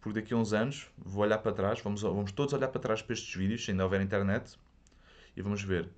Porque 0.00 0.20
daqui 0.20 0.32
a 0.32 0.36
uns 0.36 0.52
anos 0.52 0.88
vou 0.96 1.24
olhar 1.24 1.38
para 1.38 1.52
trás, 1.52 1.80
vamos, 1.80 2.02
vamos 2.02 2.32
todos 2.32 2.54
olhar 2.54 2.68
para 2.68 2.80
trás 2.80 3.02
para 3.02 3.14
estes 3.14 3.34
vídeos, 3.34 3.64
se 3.64 3.72
ainda 3.72 3.82
houver 3.82 4.00
internet, 4.00 4.56
e 5.36 5.42
vamos 5.42 5.62
ver. 5.62 5.90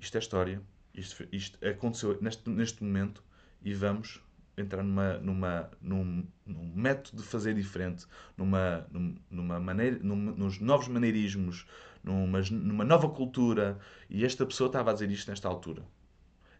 Isto 0.00 0.16
é 0.16 0.18
história, 0.18 0.62
isto, 0.92 1.26
isto 1.30 1.64
aconteceu 1.64 2.18
neste, 2.20 2.50
neste 2.50 2.82
momento 2.82 3.22
e 3.62 3.72
vamos 3.72 4.20
entrar 4.56 4.82
numa, 4.82 5.18
numa, 5.18 5.70
num, 5.80 6.26
num 6.46 6.72
método 6.74 7.22
de 7.22 7.28
fazer 7.28 7.54
diferente, 7.54 8.06
numa, 8.36 8.86
numa 9.30 9.60
maneira, 9.60 9.98
num, 10.02 10.16
nos 10.16 10.58
novos 10.60 10.88
maneirismos, 10.88 11.66
numa, 12.02 12.40
numa 12.50 12.84
nova 12.84 13.08
cultura. 13.08 13.78
E 14.08 14.24
esta 14.24 14.46
pessoa 14.46 14.68
estava 14.68 14.90
a 14.90 14.94
dizer 14.94 15.10
isto 15.10 15.28
nesta 15.28 15.48
altura. 15.48 15.82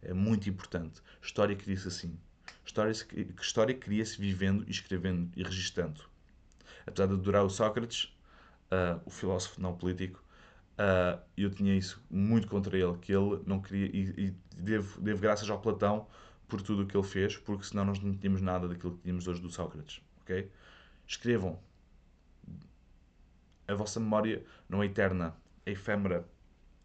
É 0.03 0.13
muito 0.13 0.49
importante. 0.49 1.01
História 1.23 1.57
cria-se 1.57 1.89
assim. 1.89 2.19
História, 2.65 2.93
história 3.41 3.75
cria-se 3.75 4.21
vivendo 4.21 4.65
escrevendo 4.69 5.31
e 5.37 5.43
registando. 5.43 6.03
Apesar 6.87 7.07
de 7.07 7.15
adorar 7.15 7.45
o 7.45 7.51
Sócrates, 7.51 8.15
uh, 8.71 9.01
o 9.05 9.11
filósofo 9.11 9.61
não 9.61 9.77
político, 9.77 10.25
Uh, 10.77 11.19
eu 11.39 11.49
tinha 11.49 11.75
isso 11.75 12.05
muito 12.11 12.47
contra 12.49 12.77
ele, 12.77 12.99
que 12.99 13.11
ele 13.11 13.41
não 13.47 13.63
queria, 13.63 13.87
e, 13.87 14.27
e 14.27 14.35
devo, 14.55 15.01
devo 15.01 15.23
graças 15.23 15.49
ao 15.49 15.59
Platão 15.59 16.07
por 16.49 16.63
tudo 16.63 16.83
o 16.83 16.87
que 16.87 16.97
ele 16.97 17.07
fez, 17.07 17.37
porque 17.37 17.65
senão 17.65 17.85
nós 17.85 17.99
não 18.01 18.17
tínhamos 18.17 18.41
nada 18.41 18.69
daquilo 18.69 18.97
que 18.97 19.03
tínhamos 19.03 19.27
hoje 19.27 19.41
do 19.41 19.51
Sócrates, 19.51 20.01
ok? 20.23 20.51
Escrevam. 21.07 21.59
A 23.69 23.75
vossa 23.75 23.99
memória 23.99 24.45
não 24.69 24.83
é 24.83 24.87
eterna, 24.87 25.37
é 25.65 25.73
efêmera, 25.73 26.27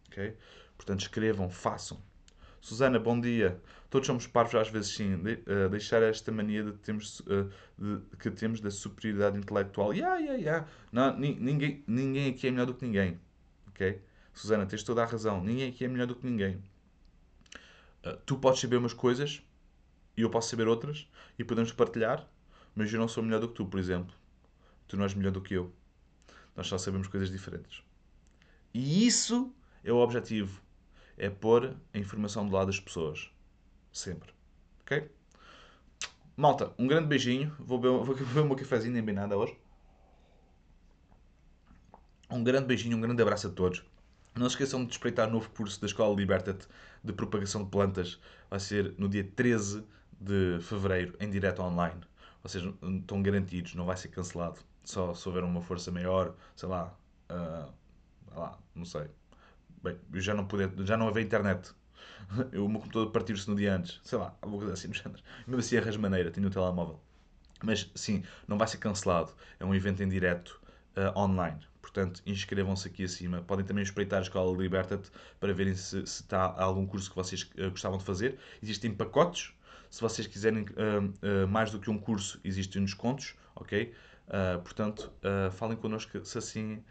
ok? 0.07 0.35
Portanto, 0.75 1.01
escrevam, 1.01 1.49
façam. 1.49 2.01
Susana, 2.59 2.99
bom 2.99 3.19
dia. 3.19 3.61
Todos 3.89 4.07
somos 4.07 4.27
parvos 4.27 4.55
às 4.55 4.69
vezes 4.69 4.95
sim. 4.95 5.17
De, 5.17 5.33
uh, 5.33 5.69
deixar 5.69 6.01
esta 6.01 6.31
mania 6.31 6.63
de 6.63 6.73
termos, 6.73 7.19
uh, 7.21 7.51
de, 7.77 8.17
que 8.17 8.31
temos 8.31 8.61
da 8.61 8.71
superioridade 8.71 9.37
intelectual. 9.37 9.93
Yeah, 9.93 10.17
yeah, 10.17 10.39
yeah. 10.39 10.67
Não, 10.91 11.17
ninguém, 11.17 11.83
ninguém 11.87 12.29
aqui 12.29 12.47
é 12.47 12.51
melhor 12.51 12.67
do 12.67 12.73
que 12.73 12.85
ninguém 12.85 13.19
ok? 13.81 14.01
Susana, 14.33 14.65
tens 14.65 14.83
toda 14.83 15.01
a 15.01 15.05
razão. 15.05 15.43
Ninguém 15.43 15.69
aqui 15.69 15.83
é 15.83 15.87
melhor 15.87 16.07
do 16.07 16.15
que 16.15 16.25
ninguém. 16.25 16.61
Uh, 18.05 18.17
tu 18.25 18.37
podes 18.37 18.59
saber 18.59 18.77
umas 18.77 18.93
coisas 18.93 19.43
e 20.15 20.21
eu 20.21 20.29
posso 20.29 20.49
saber 20.49 20.67
outras 20.67 21.07
e 21.37 21.43
podemos 21.43 21.71
partilhar, 21.71 22.27
mas 22.75 22.91
eu 22.91 22.99
não 22.99 23.07
sou 23.07 23.23
melhor 23.23 23.39
do 23.39 23.47
que 23.47 23.55
tu, 23.55 23.65
por 23.65 23.79
exemplo. 23.79 24.13
Tu 24.87 24.97
não 24.97 25.03
és 25.03 25.13
melhor 25.13 25.31
do 25.31 25.41
que 25.41 25.53
eu. 25.53 25.73
Nós 26.55 26.67
só 26.67 26.77
sabemos 26.77 27.07
coisas 27.07 27.31
diferentes. 27.31 27.83
E 28.73 29.05
isso 29.05 29.53
é 29.83 29.91
o 29.91 29.97
objetivo. 29.97 30.61
É 31.17 31.29
pôr 31.29 31.75
a 31.93 31.97
informação 31.97 32.47
do 32.47 32.53
lado 32.53 32.67
das 32.67 32.79
pessoas. 32.79 33.29
Sempre. 33.91 34.33
Ok? 34.81 35.09
malta, 36.41 36.73
um 36.77 36.87
grande 36.87 37.07
beijinho. 37.07 37.55
Vou 37.59 37.79
beber, 37.79 37.97
vou 38.03 38.15
beber 38.15 38.43
meu 38.43 38.55
cafezinho, 38.55 38.93
nem 38.93 39.03
bem 39.03 39.13
nada 39.13 39.37
hoje. 39.37 39.55
Um 42.29 42.43
grande 42.43 42.65
beijinho, 42.65 42.97
um 42.97 43.01
grande 43.01 43.21
abraço 43.21 43.47
a 43.47 43.49
todos. 43.51 43.83
Não 44.33 44.49
se 44.49 44.55
esqueçam 44.55 44.85
de 44.85 44.91
espreitar 44.91 45.27
o 45.27 45.31
novo 45.31 45.49
curso 45.51 45.79
da 45.79 45.85
Escola 45.85 46.15
Liberta-te 46.15 46.65
de 47.03 47.13
propagação 47.13 47.63
de 47.63 47.69
plantas. 47.69 48.19
Vai 48.49 48.59
ser 48.59 48.95
no 48.97 49.07
dia 49.09 49.23
13 49.23 49.83
de 50.21 50.59
fevereiro, 50.61 51.15
em 51.19 51.29
direto 51.29 51.61
online. 51.61 51.99
Vocês 52.43 52.63
estão 52.63 53.21
garantidos, 53.21 53.75
não 53.75 53.85
vai 53.85 53.97
ser 53.97 54.09
cancelado. 54.09 54.59
Só 54.83 55.13
se 55.13 55.27
houver 55.27 55.43
uma 55.43 55.61
força 55.61 55.91
maior, 55.91 56.33
sei 56.55 56.69
lá, 56.69 56.95
uh, 57.29 57.71
lá 58.35 58.57
não 58.75 58.85
sei. 58.85 59.07
Bem, 59.83 59.97
já 60.13 60.33
não 60.33 60.45
pude, 60.45 60.85
já 60.85 60.95
não 60.95 61.07
havia 61.07 61.23
internet. 61.23 61.73
o 62.53 62.67
meu 62.67 62.79
computador 62.79 63.11
partiu-se 63.11 63.49
no 63.49 63.55
dia 63.55 63.75
antes. 63.75 63.99
Sei 64.03 64.17
lá, 64.17 64.35
alguma 64.41 64.59
coisa 64.59 64.73
assim 64.73 64.87
no 64.87 64.93
género. 64.93 65.21
Mesmo 65.47 65.59
assim, 65.59 65.77
arras 65.77 65.97
maneira, 65.97 66.31
tinha 66.31 66.45
o 66.45 66.49
um 66.49 66.51
telemóvel. 66.51 66.99
Mas 67.63 67.91
sim, 67.95 68.23
não 68.47 68.57
vai 68.57 68.67
ser 68.67 68.77
cancelado. 68.77 69.33
É 69.59 69.65
um 69.65 69.73
evento 69.73 70.01
em 70.01 70.09
direto 70.09 70.59
uh, 70.95 71.17
online. 71.19 71.59
Portanto, 71.81 72.21
inscrevam-se 72.25 72.87
aqui 72.87 73.03
acima. 73.03 73.41
Podem 73.41 73.65
também 73.65 73.83
espreitar 73.83 74.19
a 74.19 74.21
Escola 74.21 74.55
Liberta-te 74.55 75.11
para 75.39 75.53
verem 75.53 75.75
se, 75.75 76.05
se 76.05 76.21
está 76.21 76.55
algum 76.57 76.85
curso 76.85 77.09
que 77.09 77.15
vocês 77.15 77.43
uh, 77.57 77.69
gostavam 77.69 77.97
de 77.97 78.03
fazer. 78.03 78.39
Existem 78.61 78.93
pacotes. 78.93 79.53
Se 79.91 80.01
vocês 80.01 80.25
quiserem 80.25 80.63
uh, 80.63 81.47
mais 81.47 81.69
do 81.69 81.79
que 81.79 81.91
um 81.91 81.97
curso, 81.99 82.39
existem 82.43 82.83
descontos, 82.83 83.35
ok? 83.55 83.93
portanto, 84.63 85.11
falem 85.51 85.75
connosco 85.75 86.23
se 86.23 86.37
assim 86.37 86.81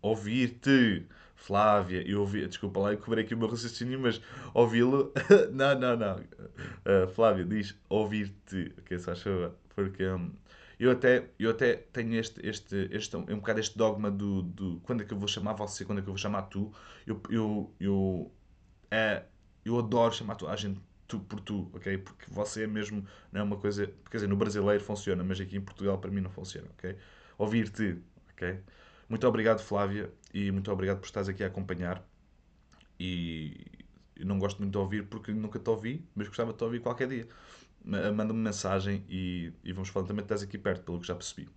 ouvir-te. 0.00 1.06
Flávia, 1.38 2.02
eu 2.06 2.20
ouvi, 2.20 2.46
desculpa 2.46 2.80
lá, 2.80 2.92
eu 2.92 2.98
cobrei 2.98 3.24
aqui 3.24 3.32
o 3.32 3.38
meu 3.38 3.48
raciocínio, 3.48 3.98
mas 4.00 4.20
ouvi-lo, 4.52 5.12
não, 5.52 5.78
não, 5.78 5.96
não. 5.96 6.16
Uh, 6.16 7.08
Flávia 7.14 7.44
diz 7.44 7.78
ouvir-te, 7.88 8.74
ok, 8.78 8.98
só 8.98 9.14
chuva, 9.14 9.54
porque 9.74 10.04
um, 10.04 10.32
eu, 10.80 10.90
até, 10.90 11.30
eu 11.38 11.50
até 11.50 11.76
tenho 11.76 12.14
este, 12.18 12.44
este, 12.44 12.88
este, 12.90 13.16
um 13.16 13.36
bocado 13.36 13.60
este 13.60 13.78
dogma 13.78 14.10
do, 14.10 14.42
do 14.42 14.80
quando 14.80 15.02
é 15.02 15.06
que 15.06 15.14
eu 15.14 15.18
vou 15.18 15.28
chamar 15.28 15.52
você, 15.52 15.84
quando 15.84 16.00
é 16.00 16.02
que 16.02 16.08
eu 16.08 16.12
vou 16.12 16.18
chamar 16.18 16.42
tu. 16.42 16.72
Eu, 17.06 17.22
eu, 17.30 17.72
eu, 17.78 18.32
é, 18.90 19.22
eu 19.64 19.78
adoro 19.78 20.12
chamar 20.12 20.34
tu, 20.34 20.48
a 20.48 20.56
gente 20.56 20.80
tu 21.08 21.20
por 21.20 21.40
tu, 21.40 21.70
ok? 21.74 21.98
Porque 21.98 22.26
você 22.30 22.64
é 22.64 22.66
mesmo, 22.68 23.06
não 23.32 23.40
é 23.40 23.44
uma 23.44 23.56
coisa, 23.56 23.86
quer 24.10 24.18
dizer, 24.18 24.28
no 24.28 24.36
brasileiro 24.36 24.84
funciona, 24.84 25.24
mas 25.24 25.40
aqui 25.40 25.56
em 25.56 25.60
Portugal 25.60 25.98
para 25.98 26.10
mim 26.10 26.20
não 26.20 26.30
funciona, 26.30 26.68
ok? 26.78 26.96
Ouvir-te, 27.38 27.98
ok? 28.32 28.60
Muito 29.08 29.26
obrigado, 29.26 29.60
Flávia, 29.60 30.12
e 30.34 30.52
muito 30.52 30.70
obrigado 30.70 31.00
por 31.00 31.06
estares 31.06 31.28
aqui 31.28 31.42
a 31.44 31.46
acompanhar. 31.48 32.04
E 33.00 33.54
eu 34.16 34.26
não 34.26 34.38
gosto 34.38 34.58
muito 34.58 34.72
de 34.72 34.78
ouvir 34.78 35.06
porque 35.06 35.32
nunca 35.32 35.58
te 35.58 35.70
ouvi, 35.70 36.04
mas 36.14 36.28
gostava 36.28 36.52
de 36.52 36.58
te 36.58 36.64
ouvir 36.64 36.80
qualquer 36.80 37.08
dia. 37.08 37.28
Manda-me 37.84 38.34
mensagem 38.34 39.04
e, 39.08 39.52
e 39.64 39.72
vamos 39.72 39.88
falar 39.88 40.06
também. 40.06 40.22
Estás 40.22 40.42
aqui 40.42 40.58
perto, 40.58 40.84
pelo 40.84 41.00
que 41.00 41.06
já 41.06 41.14
percebi. 41.14 41.48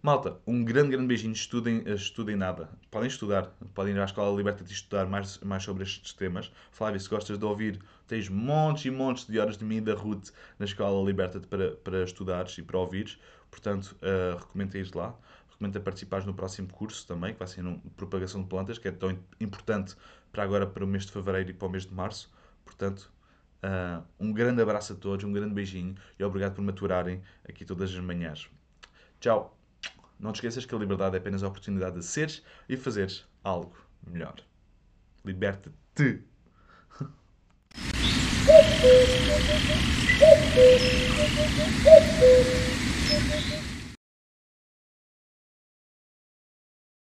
Malta, 0.00 0.40
um 0.46 0.64
grande, 0.64 0.90
grande 0.90 1.08
beijinho. 1.08 1.32
Estudem, 1.32 1.82
estudem 1.86 2.36
nada. 2.36 2.70
Podem 2.90 3.08
estudar. 3.08 3.46
Podem 3.74 3.94
ir 3.94 4.00
à 4.00 4.04
Escola 4.04 4.36
Liberta-te 4.36 4.70
e 4.70 4.72
estudar 4.72 5.06
mais, 5.06 5.38
mais 5.38 5.64
sobre 5.64 5.82
estes 5.82 6.12
temas. 6.12 6.52
Flávia, 6.70 7.00
se 7.00 7.08
gostas 7.08 7.36
de 7.36 7.44
ouvir, 7.44 7.80
tens 8.06 8.28
montes 8.28 8.84
e 8.84 8.90
montes 8.90 9.26
de 9.26 9.38
horas 9.38 9.58
de 9.58 9.64
mim 9.64 9.82
da 9.82 9.94
Ruth 9.94 10.30
na 10.58 10.66
Escola 10.66 11.04
Liberta-te 11.04 11.46
para, 11.48 11.72
para 11.72 12.04
estudares 12.04 12.56
e 12.58 12.62
para 12.62 12.78
ouvires. 12.78 13.18
Portanto, 13.50 13.96
uh, 14.02 14.38
recomendo 14.38 14.76
ir 14.76 14.94
lá 14.94 15.14
recomendo 15.58 15.80
participares 15.80 16.24
no 16.24 16.32
próximo 16.32 16.68
curso 16.68 17.04
também, 17.06 17.32
que 17.32 17.38
vai 17.38 17.48
ser 17.48 17.62
no 17.62 17.78
Propagação 17.96 18.42
de 18.42 18.48
Plantas, 18.48 18.78
que 18.78 18.86
é 18.86 18.92
tão 18.92 19.18
importante 19.40 19.96
para 20.30 20.44
agora, 20.44 20.66
para 20.66 20.84
o 20.84 20.86
mês 20.86 21.04
de 21.04 21.12
Fevereiro 21.12 21.50
e 21.50 21.52
para 21.52 21.66
o 21.66 21.70
mês 21.70 21.84
de 21.84 21.92
Março. 21.92 22.30
Portanto, 22.64 23.12
uh, 23.64 24.04
um 24.20 24.32
grande 24.32 24.62
abraço 24.62 24.92
a 24.92 24.96
todos, 24.96 25.24
um 25.24 25.32
grande 25.32 25.52
beijinho 25.52 25.96
e 26.16 26.22
obrigado 26.22 26.54
por 26.54 26.62
maturarem 26.62 27.20
aqui 27.48 27.64
todas 27.64 27.90
as 27.90 27.98
manhãs. 27.98 28.48
Tchau! 29.20 29.57
Não 30.18 30.32
te 30.32 30.36
esqueças 30.36 30.66
que 30.66 30.74
a 30.74 30.78
liberdade 30.78 31.16
é 31.16 31.18
apenas 31.18 31.42
a 31.42 31.48
oportunidade 31.48 31.96
de 31.96 32.04
seres 32.04 32.42
e 32.68 32.76
fazeres 32.76 33.24
algo 33.42 33.74
melhor. 34.06 34.36
Liberta-te! 35.24 36.22